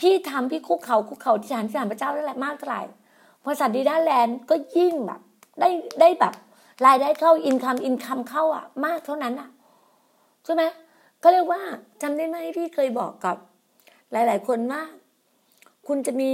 [0.00, 2.82] พี่ทำพี่คุกเขาคุกเขาที่ฐานที่ฐานพระเจ้าได้แหละมากเท่าไหร่
[3.44, 5.20] บริษัทดินาแลนด์ก็ยิ่งแบบ
[5.60, 5.68] ได้
[6.00, 6.34] ได้แบบ
[6.86, 9.48] รายได้เข้าอินคัมอินคัมเข้าอะ มากเท่านั้นอะ
[10.44, 10.62] ใช่ไหม
[11.22, 11.60] ก็เรียกว่า
[12.02, 13.36] จำได้ไหมพี่เคยบอกกับ
[14.12, 14.82] หลาย ๆ คนว่า
[15.86, 16.30] คุณจะมี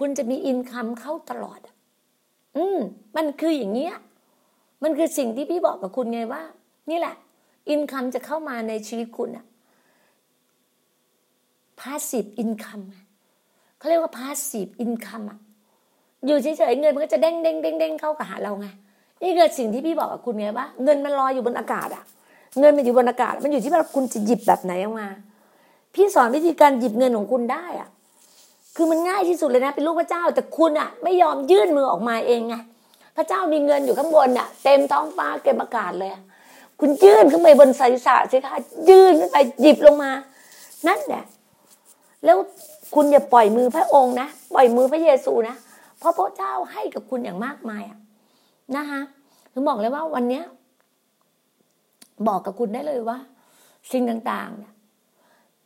[0.00, 1.60] คุณจะมีอินคัมเข้าตลอด
[2.56, 2.78] อืม
[3.16, 3.94] มันคืออย่างเงี้ย
[4.82, 6.42] มันคือสิ่งที่พี่บอกกับคุณไงว่า
[6.90, 7.14] นี่แหละ
[7.70, 9.46] income จะเข้ามาในชีวิตคุณอะ
[11.80, 12.80] passive income
[13.78, 15.38] เขาเรียกว่า passive income อะ
[16.26, 18.66] อยู่เฉยๆเงินมันก็จะเด้งเด้งเด้งเด้งเข้ากับหาเราไง
[19.22, 22.04] นี่คือสิ่งที่พี่บอกกับคุณไงว่าเงินมันลอยอยู่บนอากาศอะ
[22.60, 25.08] เงินมันอยู่บนอากาศ มันอยู่ที่ว่าคุณจะหยิบแบบไหนออกมา
[25.94, 27.88] พี่สอนวิธีการหยิบเงินของคุณได้อะ
[28.76, 32.54] คือมันง่ายที่สุดเลยนะเป็นลูกพระเจ้า แต่คุณอะไม่ยอมยื่นมือออกมาเองไง
[33.16, 36.10] พระเจ้ามีเงินอยู่ข้างบนอะเต็มท้องฟ้าเก็บอากาศเลย
[36.80, 38.56] คุณยื่นขึ้นไปบนศีรษะสิคะ
[38.88, 40.10] ยื่นขึ้นไปหยิบลงมา
[40.88, 41.24] นั่นแหละ
[42.24, 42.36] แล้ว
[42.94, 45.56] คุณอย่าปล่อยมือพระองค์นะปล่อยมือพระเยซูนะ
[45.98, 47.98] เพราะพระเจ้าให้กับคุณอย่างมากมายอะ
[48.76, 49.00] นะคะ
[49.52, 50.44] ถึงบอกเลยว่าวันเนี้ย
[52.28, 53.18] บอกกับคุณได้เลยว่า
[53.92, 54.74] สิ่งต่างๆเนี่ย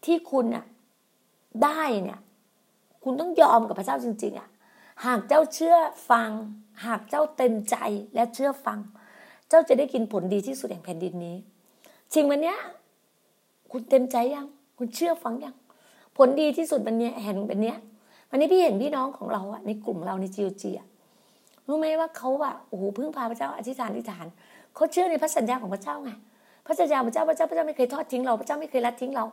[0.04, 0.64] ที่คุณอะ
[1.64, 2.18] ได้เนี่ย
[3.04, 4.48] คุณต้องยอมกับพระเจ้าจริง ๆอะ
[5.06, 5.76] หากเจ้าเชื่อ
[6.10, 6.30] ฟัง
[6.86, 7.76] หากเจ้าเต็มใจ
[8.14, 8.78] และเชื่อฟัง
[9.52, 11.36] เจ้าจะได้กินผลดีที่สุดแห่งแผ่นดินนี้
[12.14, 12.56] สิ่งวันเนี้ย
[13.72, 14.46] คุณเต็มใจยัง
[14.78, 15.54] คุณเชื่อฟังยัง
[16.16, 17.76] ผลดีที่สุดวันเนี้ยแห่งเป็นเนี้ย
[18.30, 20.86] วันนี้พี่เห็นพี่น้องของเราอะในกลุ่มเราในจีโอจีอะ
[21.66, 24.26] รู้ไหมว่าเขาอะโอ้โหพึ่งพาพระเจ้าอธิษฐานอธิษฐาน
[24.74, 26.10] เขาเชื่อในพระสัญญาของพระเจ้าไง
[26.66, 29.24] พระสัญญาพระเจ้าพระเจ้าพระเจ้าไม่เคยทอดทิ้งเราพระเจ้าไม่เคยละทิ้งเรา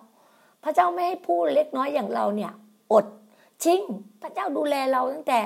[0.64, 2.52] พระเจ้าไม่ให้ผู้เล็กน้อยอย่างเราเนี่ย
[2.94, 3.06] อด
[3.66, 3.82] ทิ้ง
[4.22, 5.40] พระเจ้าดูแลเราตั้งแต่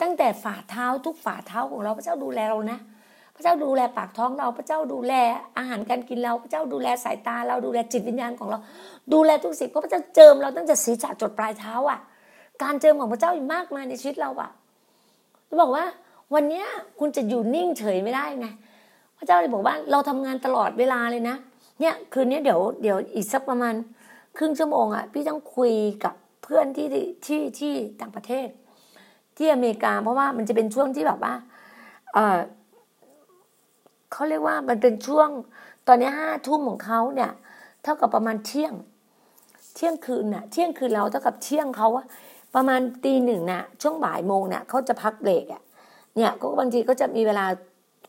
[0.00, 2.78] ตั้งแต่ฝ่าเท้าทุกฝ่าเท้าของเราพระเจ้าดูแลเรานะ
[3.36, 5.14] พระเจ้าดูแลปากท้องเรา พระเจ้าดูแล
[5.58, 8.58] อาหารการกินเรา พระเจ้าดูแลสายตาเราดูแลจิตวิญญาณของเรา
[9.12, 12.00] ดูแลทุกสิ่งเพราะพระเจ้าเจิมเราตั้งแต่ศีรษะจดปลายเท้าอะ
[12.62, 14.50] การเจิมของพระเจ้าอีกมากมายในชีวิตเราอะ
[15.48, 15.84] จะบอกว่า
[16.34, 16.64] วันนี้
[16.98, 18.46] คุณจะอยู่นิ่งเฉยไม่ได้ไง
[19.18, 21.36] พระเจ้าเลยบอกว่าเราทำงานตลอดเวลาเลยนะ
[21.80, 23.74] เนี่ยคืนนี้เดี๋ยวเดี๋ยวอีกสักประมาณ
[24.36, 25.72] ครึ่งชั่วโมงอะพี่ต้องคุย
[26.04, 26.86] กับเพื่อนที่
[27.26, 28.48] ที่ที่ต่างประเทศ
[29.36, 31.34] ที่อเมริกาเพราะว่ามันจะเป็นช่วงที่แบบว่า
[32.14, 32.38] เออ
[34.16, 35.28] เขาเรียกว่ามันเป็นช่วง
[35.86, 37.30] ตอนนี้ห้าทุ่มของเขาเนี่ย
[37.82, 38.72] เท่ากับประมาณเที่ยง
[39.74, 41.88] เที่ยงคืนน่ะ เที่ยงคืนเราเท่ากับเที่ยงเขา
[42.54, 45.62] ประมาณตีหนึ่งน่ะ ช่วงบ่ายโมงเนี่ยเขาจะพักเบรกอะ
[46.16, 47.46] เนี่ยก็บางทีก็จะมีเวลา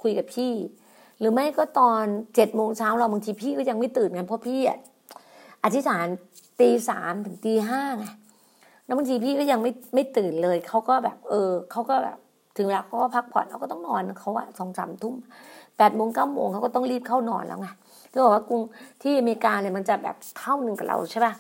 [0.02, 0.54] คุยกับพี่
[1.20, 2.04] หรือไม่ก็ตอน
[2.36, 4.78] เจ็ดโมงเช้าเราบางทีพี่ก็ยังไม่ตื่นกันเพราะพี่อะ
[5.64, 6.06] อธิษฐาน
[6.60, 8.06] ตีสามถึงตีห้าไง
[8.86, 12.18] แล้วบางทีพี่ก็ยังไม่ไม่ตื่นเลยเขาก็แบบ เออเขาก็แบบ
[12.58, 15.16] ถึงเวลาเขาก็พักผ่อนเขาก็ต้องนอนเขาอะสองสามทุ่ม
[15.78, 17.68] แปดโมงเก้าโมงเขาก็ต้องรีบเข้านอนแล้วไง
[18.12, 18.62] ที่บอกว่ากรุง
[19.02, 21.34] ที่อเมริกาเนี่ยมันจะแบบเท่าหนึ่งกับเราใช่ป่ะ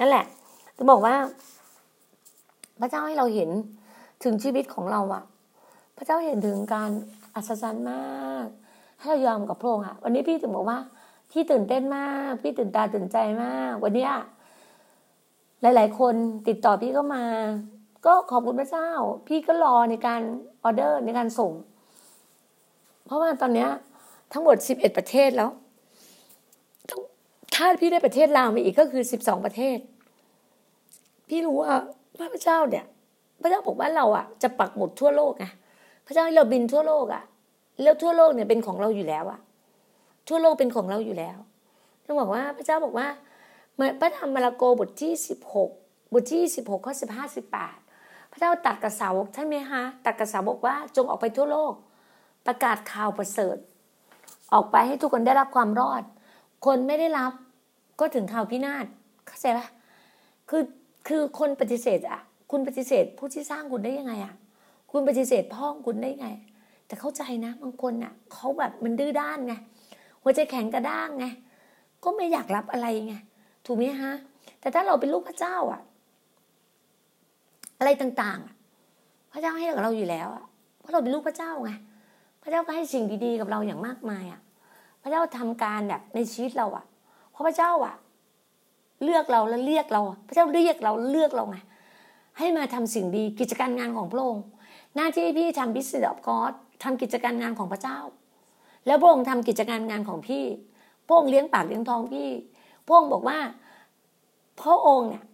[0.00, 0.24] นั่นแหละ
[0.76, 1.14] จะบอกว่า
[2.80, 3.50] พระเจ้าให้เราเห็น
[4.24, 5.22] ถึงชีวิตของเราอะ
[5.96, 6.90] พระเจ้าเห็นถึงการ
[7.34, 8.46] อัศจรรย์มาก
[8.98, 10.78] ให้เรายอมกับพระองค์อะวันนี้พี่ถึงบอกว่า
[11.30, 14.08] พี่ตื่นเต้นมาก พี่ตื่นตาตื่นใจมาก วันนี้
[15.62, 16.14] หลาย ๆ คน
[16.48, 17.24] ติดต่อพี่ก็มา
[18.06, 18.88] ก็ขอบคุณพระเจ้า
[19.28, 20.20] พี่ก็รอในการ
[20.64, 21.52] ออเดอร์ในการส่ง
[23.12, 23.70] ราะว่าตอนเนี้ย
[24.32, 25.50] ทั้งหมดสิบเอ็ดประเทศแล้ว
[27.54, 29.78] ถ้าพี่ได้ประเทศลาวมาอีกก็คือสิบสองประเทศ
[31.28, 31.72] พี่รู้ว่า
[32.34, 32.84] พระเจ้าเนี่ย
[33.42, 35.46] พระเจ้าบอกว่าเราอะจะปักหมุดทั่วโลกไง
[36.06, 37.22] พระเจ้าให้เราบินทั่วโลกอะ
[37.82, 39.40] แล้วทั่วโลกเนี่ยเป็นของเราอยู่แล้วอะ
[40.28, 41.38] ทั่วโลกเป็นของเราอยู่แล้ว
[42.04, 43.08] ต้องบอกว่าพระเจ้าบอกว่า
[44.00, 45.70] พระธรรมมาระโกบทที่สิบหก
[46.12, 47.76] บทที่สิบหกข้อสิบห้าสิบแปด
[48.32, 51.72] พระเจ้าตัดกระสาวกท่านไหมคะตัดกระสาวบอกว่าจงออกไปทั่วโลก
[52.46, 53.56] ประกาศข่าวประเสริฐ
[54.52, 56.02] ออกไปให้ทุกคนได้รับความรอด
[56.66, 57.32] คนไม่ได้รับ
[58.00, 58.86] ก็ถึงข่าวพินาศ
[59.26, 59.66] เข้าใจปะ
[60.48, 60.62] คือ
[61.08, 64.34] คือคนปฏิเสธอะคุณปฏิเสธผู้ที่สร้างคุณได้ยังไงอะ
[64.90, 66.28] คุณปฏิเสธพ่อคุณได้ไง
[66.86, 69.54] แต่เข้าใจนะบางคนอะเขาแบบมันดื้อด้านไง
[70.22, 71.26] หัวใจแข็งกระด้างไง
[72.04, 73.14] ก็ไม่อยากรับอะไรไง
[73.66, 74.12] ถูกไหมฮะ
[74.60, 75.80] แต่ถ้าเราเป็นลูกพระเจ้าอะ
[77.78, 80.44] อะไรต่างๆ พระเจ้าให้กับเราอยู่แล้วอะ
[80.78, 81.72] เพราะเราเป็นลูกพระเจ้าไง
[82.42, 84.40] พระเจ้าก็ให้สิ่งดีๆกับเราอย่างมากมายอะ
[85.02, 86.84] พระเจ้าทำการแบบในชีวิตเราอะ
[87.30, 87.94] เพราะพระเจ้าอะ
[89.04, 91.56] เลือกเราแล้วเรียกเรา พระเจ้าเรียกเราเลือกเราไง
[92.38, 94.44] ให้มาทำสิ่งดีกิจการงานของพระองค์
[94.96, 96.52] หน้าที่พี่ทำบิสเนสออฟกอด
[96.82, 97.98] ทำกิจการงานของพระเจ้า
[98.86, 100.44] แล้วพระองค์ทำกิจการงานของพี่
[101.06, 102.28] พระองค์เลี้ยงปากเลี้ยงท้องพี่
[102.86, 103.38] พระองค์บอกว่า
[104.60, 105.24] พระองค์เนี่ย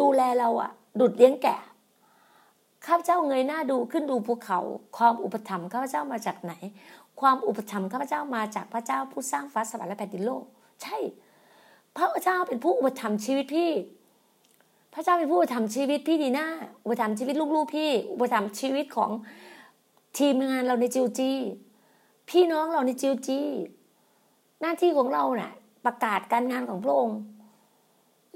[0.00, 1.58] ดูแลเราอะดุดเลี้ยงแกะ
[2.86, 4.58] ข้าพเจ้าเงยหน้าดูขึ้นดูภูเขา
[4.96, 6.52] ความอุปถัมภ์ข้าพเจ้ามาจากไหน
[7.20, 10.42] ความอุปถัมภ์ข้าพเจ้ามาจากพระเจ้าผู้สร้างฟ้าสวรรค์และแผ่นดินโลก
[10.82, 10.96] ใช่
[11.96, 13.70] พระเจ้าเป็นผู้อุปถัมภ์ชีวิตพี่
[14.94, 16.48] พระเจ้าเป็นผู้อุปถัมภ์ชีวิตพี่ดีหน้า
[16.84, 19.10] อุปถัมภ์ชีวิตลูกๆพี่ อุปถัมภ์ชีวิตของ
[20.18, 21.30] ทีมงานเราในจิวจี
[22.30, 23.40] พี่น้องเราในจิวจี
[24.60, 25.52] หน้าที่ของเราเนะ่ะ
[25.84, 27.18] ประกาศการงานของพระองค์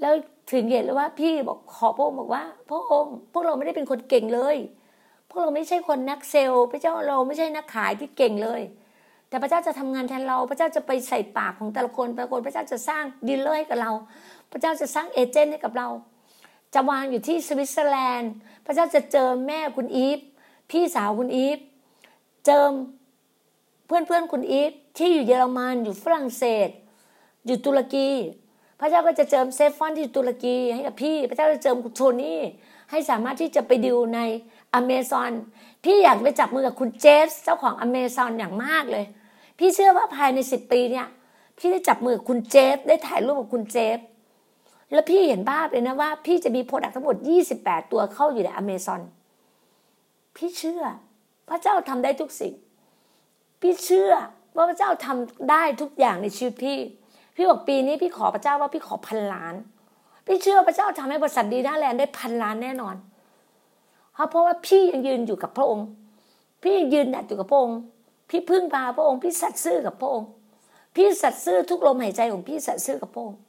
[0.01, 0.13] แล้ว
[0.51, 4.57] ถึงเหตุเลยว่าพี่บอกขอพระองค์บอกว่าพระองค์พวกเราไม่ได้เป็นคนเก่งเลย
[5.29, 8.61] พวกเราไม่ใช่คนนักเซลล์ พระเจ้าเราไม่ใช่นักขายที่เก่งเลย
[9.29, 13.91] แต่พระเจ้าจะทำงานแทนเรา พระเจ้าจะไปใส่ปากของแต่ละคนแต่ละคนพระเจ้าจะสร้าง dealer ให้กับเรา
[14.51, 15.87] พระเจ้าจะสร้าง agent ให้กับเรา
[16.73, 18.31] จะวางอยู่ที่สวิตเซอร์แลนด์
[18.65, 20.19] พระเจ้าจะเจิมแม่คุณอีฟ
[20.71, 21.59] พี่สาวคุณอีฟ
[22.45, 22.71] เจิม
[23.85, 26.69] เพื่อนเพื่อนคุณอีฟที่อยู่เยอรมันอยู่ฝรั่งเศส
[27.45, 28.09] อยู่ตุรกี
[28.79, 32.39] พระเจ้าก็จะเจิมเซฟฟอนที่ตุรกีให้กับพี่ พระเจ้าจะเจิมคุณโทนี่
[32.91, 34.19] ให้สามารถที่จะไปดิวใน
[34.73, 35.31] อเมซอน
[35.83, 39.05] พี่อยากไปจับมือกับคุณเจฟเจ้าของอเมซอนอย่างมากเลย
[39.57, 41.07] พี่เชื่อว่าภายในสิบปีเนี่ย
[41.57, 43.97] พี่ได้จับมือคุณเจฟได้ถ่ายรูปกับคุณเจฟ
[44.91, 47.15] แล้วพี่เห็นภาพเลยนะว่า พี่จะมี product ทั้งหมด
[47.53, 49.01] 28 ตัวเข้าอยู่ในอเมซอน
[50.35, 50.83] พี่เชื่อ
[51.49, 52.53] พระเจ้าทำได้ทุกสิ่ง
[53.61, 54.13] พี่เชื่อ
[54.55, 56.77] ว่าพระเจ้าทำได้ทุกอย่างในชีวิตพี่
[57.39, 59.55] พี่บอกปีนี้พี่ขอพระเจ้าว่าพี่ขอพันล้าน
[60.25, 62.95] พี่เชื่อพระเจ้าทำให้บริษัทดีน่าแลนด์ได้พันล้านแน่นอน
[64.13, 65.87] เพราะเพราะว่าพี่ยังยืนอยู่กับพระองค์
[66.63, 67.77] พี่ยืนหยัดอยู่กับพระองค์
[68.29, 70.27] พี่พึ่งพาพระองค์ พี่สัตย์ซื่อกับพระองค์
[70.95, 73.39] พี่สัตย์ซื่อทุกลมหายใจของพี่สัตย์ซื่อกับพระองค์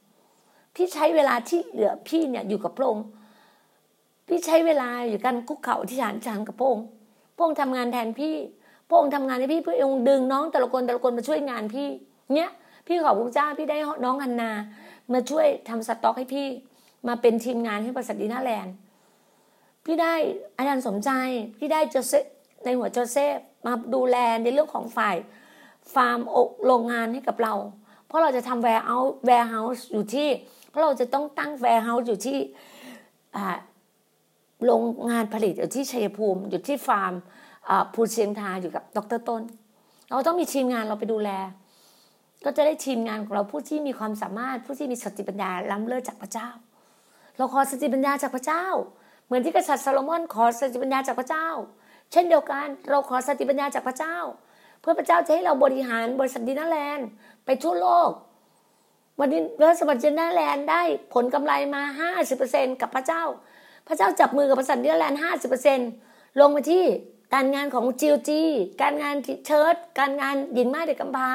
[0.75, 3.05] พี่ใช้เวลาที่เหลือพี่เนี่ยอยู่กับพระองค์
[4.27, 6.85] พี่ใช้เวลาอยู่กันคุกเข่าที่ฐานจานกับพระองค์
[7.35, 8.35] พระองค์ทำงานแทนพี่
[8.89, 11.87] พระองค์ทำงานให้พี่พระองค์ดึงน้องแต่ละคนแต่ละคนมาช่วยงานพี่
[12.35, 12.49] เนี้ย
[12.91, 14.51] พี่ขอบคุณเจ้าพี่ได้น้องอันนา
[15.13, 16.47] มาช่วยทำสต็อกให้พี่
[17.07, 18.73] มาเป็นทีมงานให้บริษัทดีน่าแลนด์
[19.85, 20.13] พี่ได้
[20.57, 21.09] อาจารย์สมใจ
[21.57, 22.13] พี่ได้โจเซ
[22.65, 25.15] ในหัวโจเซฟมาดูแลในเรื่องของฝ่าย
[25.93, 27.53] ฟาร์มอกโรงงานให้กับเรา
[28.07, 30.29] เพราะเราจะทำ warehouse warehouse อยู่ที่
[30.69, 32.37] เพราะเราจะต้องตั้ง warehouse อยู่ที่
[34.65, 37.13] โรงงานผลิตอยู่ที่ชัยภูมิ อยู่ที่ฟาร์ม
[37.93, 39.41] ภูเชียงทาอยู่กับดรต้น
[40.09, 41.31] เราต้องมีทีมงานเราไปดูแล
[42.45, 46.49] ก็จะได้ทีมงานของเราผู้ที่มีความสามารถผู้ที่มีสติปัญญาล้ำเลิศจากพระเจ้า
[47.37, 48.65] เราขอสติปัญญาจากพระเจ้า
[49.25, 51.47] เหมือนที่กษัตริย์ซาโลมอนขอสติปัญญาจากพระเจ้า
[52.11, 54.17] เช่นเดียวกันเราขอสติปัญญาจากพระเจ้า
[54.81, 57.07] เพื่อพระเจ้าจะให้เราบริหารบริษัทดินาแลนด์
[57.45, 58.11] ไปทั่วโลก
[59.19, 60.81] วันนี้บริษัทดินาแลนด์ได้
[61.13, 63.23] ผลกำไรมา 50%กับพระเจ้า
[63.87, 65.19] พระเจ้าจับมือกับบริษัทดินาแลนด์
[65.79, 66.85] 50%ลงมาที่
[67.33, 68.41] การงานของจีโอจี
[68.81, 71.29] การงานเชิร์ตการงานหญิงม้เด็กกำพร้า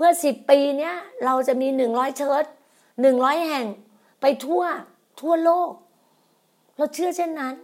[0.00, 2.44] พื่อสิบปีเนี้ยเราจะมีหนึ่งร้อยเชิด
[3.00, 3.66] หนึ่งร้อยแห่ง
[4.20, 4.62] ไปทั่ว
[5.20, 5.70] ทั่วโลก
[6.76, 7.54] เราเชื่อเช่นนั้น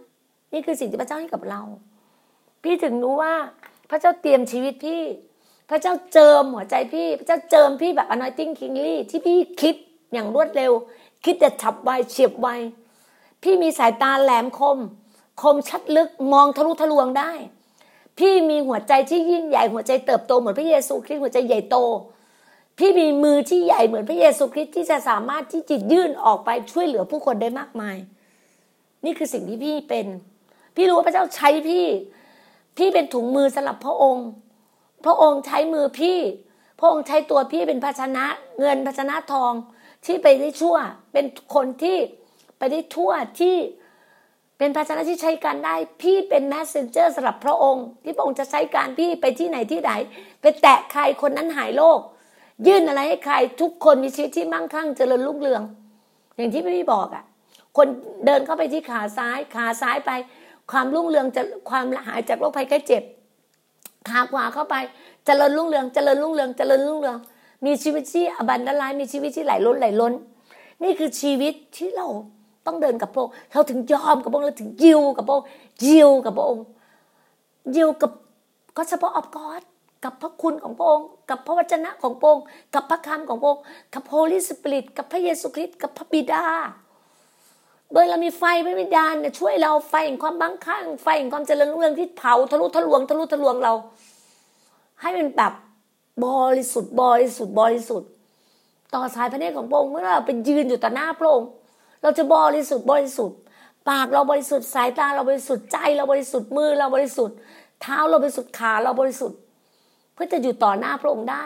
[0.53, 1.61] นี่คือสิ่งที่พระเจ้าให้กับเรา
[2.63, 3.33] พี่ถึงรู้ว่า
[3.89, 5.03] พระเจ้าเตรียมชีวิตพี่
[5.69, 9.75] พระเจ้าเจิมหัวใจพี่ พระเจ้าเจิมพี่แบบ anointing kingly ที่พี่คิด
[10.13, 10.71] อย่างรวดเร็ว
[11.25, 12.47] คิดแต่ฉับไวเฉียบไว
[13.43, 14.77] พี่มีสายตาแหลมคม
[15.41, 17.31] คมชัดลึกมองทะลุทะลวงได้
[18.19, 21.77] พี่มีหัวใจที่ยิ่งใหญ่หัวใจเติบโตเหมือนพระเยซูคริสต์หัวใจใหญ่โต
[22.77, 27.97] พี่มีมือที่ใหญ่เหมือนพระเยซูคริสต์ที่จะสามารถที่จิตยื่นออกไปช่วยเหลือผู้คนได้มากมาย
[29.05, 30.05] นี่คือสิ่งที่พี่เป็น
[30.75, 31.85] พี่รู้ว่าพระเจ้าใช้พี่
[32.77, 34.27] พี่เป็นถุงมือสำหรับพระองค์
[35.05, 36.17] พระองค์ใช้มือพี่
[36.79, 38.25] พระองค์ใช้ตัวพี่เป็นภาชนะ
[38.59, 39.53] เงินภาชนะทอง
[40.05, 40.77] ที่ไปได้ทั่ว
[41.13, 41.97] เป็นคนที่
[42.57, 43.55] ไปได้ทั่วที่
[44.57, 49.91] เป็นภาชนะที่ใช้การได้ พี่เป็น messenger สำหรับพระองค์ ที่พระองค์จะใช้การพี่ไปที่ไหนที่ไหน
[50.41, 51.99] ไปแตะใครคนนั้นหายโรค
[52.65, 55.61] ยื่นอะไรให้ใครทุกคนมีชีวิตที่มั่งคั่งเจริญรุ่งเรือง
[56.37, 57.23] อย่างที่พี่บอกอะ่ะ
[57.77, 57.87] คน
[58.25, 60.11] เดินเข้าไปที่ขาซ้ายขาซ้ายไป
[60.71, 63.03] ความรุ่งเรืองจะความหายจากโรคภัยไข้เจ็บ
[64.09, 64.75] ขาขวาเข้าไป
[65.25, 67.17] เจริญรุ่งเรืองเจริญรุ่งเรืองเจริญรุ่งเรือง
[67.65, 70.13] มีชีวิตที่อบันดาลายมีชีวิตที่ไหลล้นไหลล้น
[70.83, 72.07] นี่คือชีวิตที่เรา
[72.65, 75.47] ต้องเดินกับพระองค์เราถึงยอมกับพระองค์เราถึงยิวกับพระองค์
[75.87, 76.65] ยิวกับพระองค์
[77.75, 78.11] ยิวกับ
[78.77, 79.61] ก็เฉพาะออกอด
[80.03, 86.43] กับพระคุณของพระองค์ กับพระวจนะของพระองค์ กับพระคำของพระองค์ กับโฮลิสปิริต กับพระเยซูคริสต์ กับพระบิดา
[87.93, 93.73] โดยเรามีไฟพระวิญญาณเนี่ยช่วยเราไฟแห่งความบังคับไฟแห่งความเจริญรุ่งเรืองที่เผาทะลุทะลวงทะลุทะลวงเรา
[95.01, 95.53] ให้เป็นแบบ
[96.25, 98.09] บริสุทธิ์บริสุทธิ์บริสุทธิ์
[98.93, 101.49] ต่อสายพระเนตรของพระองค์เมื่อเราเป็นยืนอยู่ต่อหน้าพระองค์
[102.01, 103.37] เราจะบริสุทธิ์บริสุทธิ์
[103.89, 107.35] ปากเราบริสุทธิ์สายตาเราบริสุทธิ์ใจเราบริสุทธิ์มือเราบริสุทธิ์
[107.81, 109.37] เท้าเราบริสุทธิ์ขาเราบริสุทธิ์
[110.17, 111.45] เพื่อจะอยู่ต่อหน้าพระองค์ได้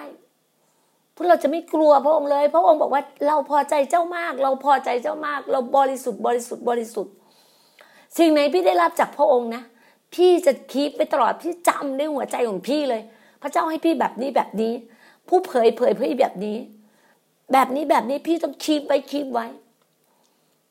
[1.15, 7.13] พวกเราจะไม่กลัวพระองค์เลย พระองค์บอกว่าเราพอใจเจ้ามาก เราพอใจเจ้ามาก เราบริสุทธิ์บริสุทธิ์บริสุทธิ์
[8.17, 9.63] สิ่งไหนพี่ได้รับจากพระองค์นะ
[10.15, 13.01] พี่จะ keep ไปตลอดพี่จำในหัวใจของพี่เลย
[13.41, 14.73] พระเจ้าให้พี่แบบนี้แบบนี้
[15.27, 16.57] ผู้เผยเผยเผยแบบนี้
[17.53, 19.47] แบบนี้แบบนี้พี่ต้อง keep ไว้ keep ไว้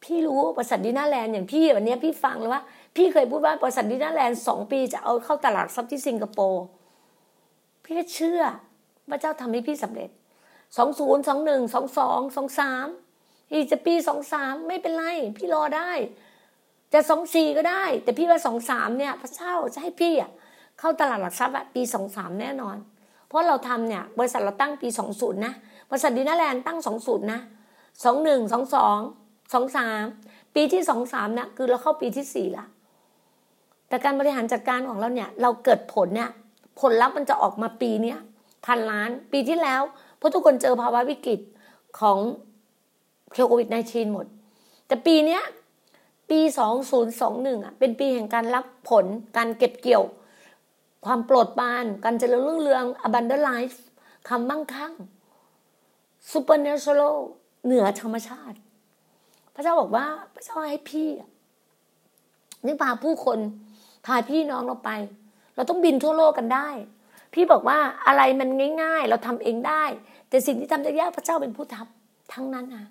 [0.04, 2.62] พี่รู้บริษัทดีน่าแลนด์อย่างพี่วันนี้พี่ฟังเลยว่า
[2.96, 6.64] พี่เคยพูดว่าบริษัทดีน่าแลนด์สองปีจะเอาเข้าตลาดทรัพย์ที่สิงคโปร์
[7.90, 8.42] พี่ก็เชื่อ
[9.11, 10.11] พระเจ้าทำให้พี่สำเร็จ
[10.76, 12.87] สองศูนย์สองหนึ่งสองสองสองสาม
[13.53, 15.05] อีกจะปีสองสามไม่เป็นไร
[15.37, 15.90] พี่รอได้
[16.92, 20.31] จะสองสี่ก็ได้ แต่พี่ว่าสองสามเนี่ย พระเจ้าจะให้พี่อะ
[20.79, 22.76] เข้าตลาดหลักทรัพย์ปีสองสามแน่นอน
[23.26, 25.55] เพราะเราทำเนี่ยบริษัทเราตั้งปีสองศูนย์นะ
[25.90, 27.40] บริษัทดีน่าแลนด์ตั้งสองศูนย์นะ
[28.05, 28.98] สองหนึ่งสองสอง
[29.53, 30.03] สองสาม
[30.55, 32.64] ปีที่สองสามนะคือเราเข้าปีที่สี่ละ
[33.88, 36.31] แต่การบริหารจัดการของเราเนี่ย เราเกิดผลเนี่ย
[36.80, 38.18] ผลลัพธ์มันจะออกมาปีเนี้ย
[38.66, 39.82] พันล้านปีที่แล้ว
[40.16, 41.40] เพราะทุกคนเจอภาวะวิกฤต
[42.00, 42.18] ของ
[43.32, 44.26] โควิด -19 หมด
[44.86, 45.42] แต่ปีเนี้ย
[46.30, 46.40] ปี
[47.02, 49.04] 2021อะเป็นปีแห่งการรับผล
[49.36, 50.04] การเก็บเกี่ยว
[51.06, 53.78] ความโปรดปราน การเจริญรุ่งเรือง abundant life
[54.28, 54.92] คำมั่งคั่ง
[56.32, 57.16] supernatural
[57.64, 58.58] เหนือธรรมชาติ
[59.54, 61.08] พระเจ้าบอกว่าพระเจ้าให้พี่
[62.66, 63.38] นี่พาผู้คน
[64.06, 64.90] พาพี่น้องเราไป
[65.61, 66.68] เราต้องบินทั่วโลกกันได้
[67.35, 68.49] พี่บอกว่าอะไรมัน
[68.83, 69.85] ง่าย ๆ เราทำเองได้
[70.29, 72.87] แต่สิ่งที่ทำได้ยากพระเจ้าเป็นผู้ทำทั้งนั้นนะ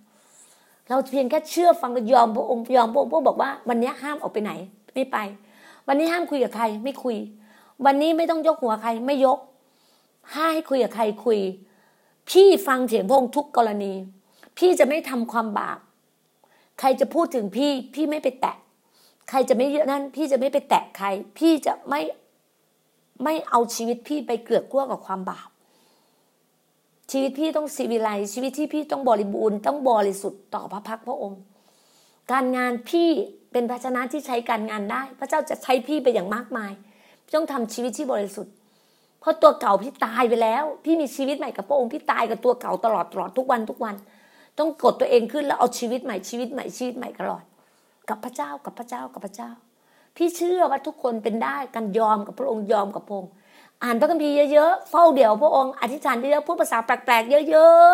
[0.90, 4.52] เราเพียงแค่เชื่อฟังยอมพระองค์ยอมพระองค์พระบอกว่า วันนี้ห้ามออกไปไหน
[4.94, 5.18] ไม่ไป
[5.88, 7.18] วันนี้ห้ามคุยกับใคร ไม่คุย
[7.86, 9.40] วันนี้ไม่ต้องยกหัวใครไม่ยก
[10.34, 11.40] ให้คุยกับใครคุย
[12.30, 13.94] พี่ฟังเสียงพระองค์ทุกกรณี
[14.58, 15.80] พี่จะไม่ทำความบาป
[16.80, 18.56] ใครจะพูดถึงพี่ พี่ไม่ไปแตะ
[19.30, 22.02] ใครจะไม่เยอะนั่นพี่จะไม่ไปแตะใคร พี่จะไม่
[23.24, 25.50] ไม่เอาชีวิตพี่ไปเกลือกกลัวกับความบาป
[27.12, 31.42] ชีวิตพี่ต้องสีวิไลชีวิตที่พี่ต้องบริบูรณ์ต้องบริสุทธิ์ต่อพระพักพระองค์
[32.32, 33.10] การงานพี่
[33.52, 36.72] เป็นภาชนะที่ใช้การงานได้ พระเจ้าจะใช้พี่ไปอย่างมากมาย
[37.36, 38.54] ต้องทำชีวิตที่บริสุทธิ์
[39.20, 43.96] เพราะตัวเก่าพี่ตายไปแล้ว พี่มีชีวิตใหม่กับพระองค์พี่ตายกับตัวเก่าตลอดตลอดทุกวันทุกวัน
[44.60, 47.44] ต้องกดตัวเองขึ้นแล้วเอาชีวิตใหม่ชีวิตใหม่ชีวิตใหม่ตลอด
[48.10, 49.50] กับพระเจ้ากับพระเจ้ากับพระเจ้า
[50.22, 53.32] พี่เชื่อว่าทุกคนเป็นได้การยอมกับพระองค์ยอมกับพระองค์
[53.84, 57.92] อ่านพระคัมภีร์เยอะๆเฝ้าเดี่ยวพระองค์อธิษฐานเยอะๆพูดภาษาแปลกๆเยอะ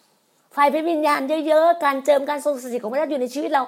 [0.00, 3.62] ๆไฟพระวิญญาณเยอะๆการเจิมการทรงสถิตของพระเจ้าอยู่ในชีวิตเรา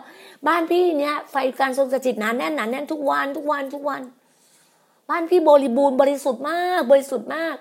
[0.47, 4.03] บ้านพี่เนี่ยไฟการทรงสถิตหนาแน่นหนาแน่นทุกวันทุกวันทุกวัน
[5.11, 7.57] บ้านพี่บริบูรณ์บริสุทธิ์มาก บริสุทธิ์มาก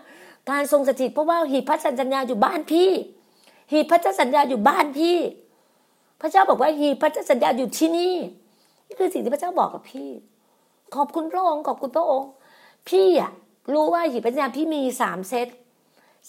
[0.52, 2.90] การทรงสถิตเพราะว่าหีบพระสัญญาอยู่บ้านพี่
[3.72, 5.18] หีบพระสัญญาอยู่บ้านพี่
[6.22, 8.16] พระเจ้าบอกว่าหีบพระสัญญาอยู่ที่นี่
[8.88, 10.10] นี่คือสิ่งที่พระเจ้าบอกกับพี่
[10.96, 12.30] ขอบคุณพระองค์ขอบคุณพระองค์
[12.90, 13.32] พี่อะ
[13.74, 15.48] รู้ว่าหีบปัญญาพี่มีสามเซต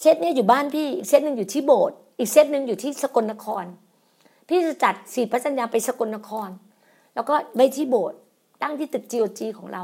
[0.01, 3.65] เซตนี้อยู่บ้านพี่อีกเซตหนึ่งอยู่ที่โบสถ์อีกเซตหนึ่งอยู่ที่สกลนคร
[4.47, 6.49] พี่จะจัดสีพระสัญญาไปสกลนคร
[7.15, 8.17] แล้วก็ไปที่โบสถ์
[8.61, 9.83] ตั้งที่ตึกจีโอจีของเรา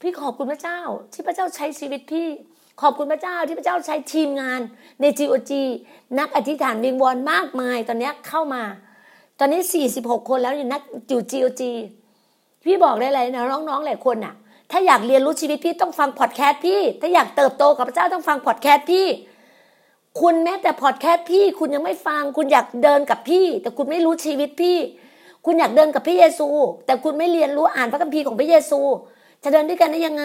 [0.00, 0.80] พี่ขอบคุณพระเจ้า
[1.12, 2.26] ที่พระเจ้าใช้ชีวิตพี่
[2.80, 4.60] ขอบคุณพระเจ้าที่พระเจ้าใช้ทีมงาน
[5.00, 5.62] ในจีโอจี
[6.18, 8.62] นักอธิษฐานวิงวอนมากมายตอนนี้เข้ามา
[9.38, 11.70] ตอนนี้สี่สิบหกคนแล้วอยู่นักอยู่จีโอจี
[12.64, 14.34] พี่บอกได้เลยนะน้องๆหลายคนอะ
[14.70, 19.06] ถ้าอยากเรียนรู้ชีวิตพี่ต้องฟังพอดแคสต์พี่ ถ้าอยากเติบโตกับพระเจ้าต้องฟังพอดแคสต์พี่
[20.20, 24.78] คุณแม้แต่พอดแคสต์พี่ คุณยังไม่ฟัง คุณอยากเดินกับพี่ แต่คุณไม่รู้ชีวิตพี่
[25.44, 26.48] คุณอยากเดินกับพระเยซู
[26.86, 28.80] แต่คุณไม่เรียนรู้อ่านพระคัมภีร์ของพระเยซู
[29.42, 30.24] จะเดินด้วยกันได้ยังไง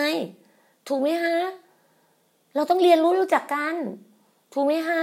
[0.88, 1.38] ถูกไหมฮะ
[2.56, 3.76] เราต้องเรียนรู้รู้จักกัน
[4.54, 5.02] ถูกไหมฮะ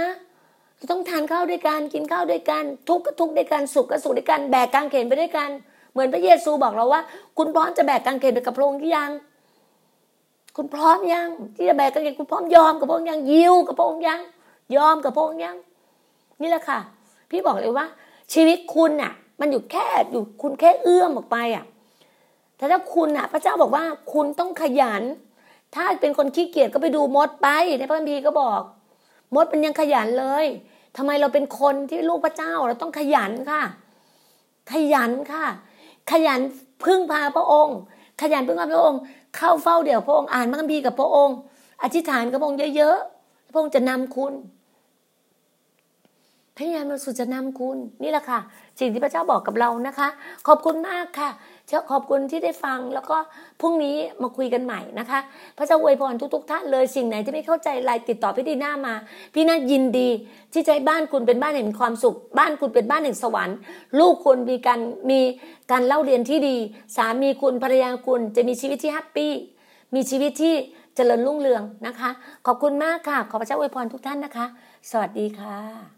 [0.75, 5.49] เราต้องทานข้าวด้วยกันกินข้าวด้วยกัน ทุกข์ก็ทุกข์ด้วยกันสุขก็สุขด้วยกันแบกกางเขนไปด้วยกัน
[5.97, 7.01] เหมือนพระเยซูบอกเราว่า
[7.37, 9.11] คุณพร้อมจะแบกกางเขนไปกับพระองค์หรือยัง
[10.55, 14.19] คุณพร้อมยัง ที่จะแบกกันยังคุณพร้อมยอมกับพระองค์ยังยิวกับพระองค์ยัง
[14.75, 15.57] ยอมกับพระองค์ยัง
[16.41, 16.79] นี่แหละค่ะ
[17.29, 17.85] พี่บอกเลยว่า
[18.33, 21.65] ชีวิตคุณน่ะ มันอยู่แค่อยู่คุณแค่เอื้อมออกไปอะ
[22.57, 23.83] แต่ถ้าคุณอะ พระเจ้าบอกว่า
[24.13, 25.03] คุณต้องขยัน
[25.75, 28.61] ถ้าเป็นคนขี้เกียจก็ไปดูมดไปในพระคัมภีร์ก็บอก
[29.35, 30.45] มดมันยังขยันเลย
[30.97, 33.61] ทำไมเราเป็นคนที่ลูกพระเจ้าเราต้องขยันค่ะ
[34.71, 35.45] ขยันค่ะ
[36.11, 36.39] ขยัน
[36.85, 37.77] พึ่งพาพระองค์
[38.21, 38.99] ขยันพึ่งพาพระองค์
[39.35, 41.37] เข้าเฝ้าเดี๋ยวพระองค์อ่านพระคัมภีร์กับพระองค์
[41.83, 44.33] อธิษฐานกับพระองค์เยอะๆพระองค์จะนำคุณ
[46.57, 48.39] พระยานมาสุจะนำคุณ นี่แหละค่ะ
[48.79, 50.07] สิ่งที่พระเจ้าบอกกับเรานะคะ
[50.47, 51.29] ขอบคุณมากค่ะ
[51.67, 53.17] เจ้าขอบคุณที่ได้ฟังแล้วก็
[53.61, 55.19] พรุ่งนี้มาคุยกันใหม่นะคะ
[55.57, 58.93] พระเจ้าอวยพรทุก ๆ ท่านเลยสิ่งไหนที่ไม่เข้าใจไลน์ติดต่อพี่ดีหน้ามา
[59.33, 60.09] พี่น่ายินดี
[60.53, 63.57] ที่ใจบ้านคุณเป็นบ้านแห่งความสุข บ้านคุณเป็นบ้านแห่งสวรรค์
[63.99, 65.19] ลูกคุณมีการมี
[65.71, 66.57] การเล่าเรียนที่ดี
[66.95, 69.31] สามีคุณภรรยาคุณจะมีชีวิตที่แฮปปี้
[69.95, 70.55] มีชีวิตที่
[70.95, 72.09] เจริญรุ่งเรืองนะคะ
[72.45, 74.45] ขอบคุณมากค่ะ ขอพระเจ้าอวยพรทุกท่านนะคะ
[74.91, 75.96] สวัสดีค่ะ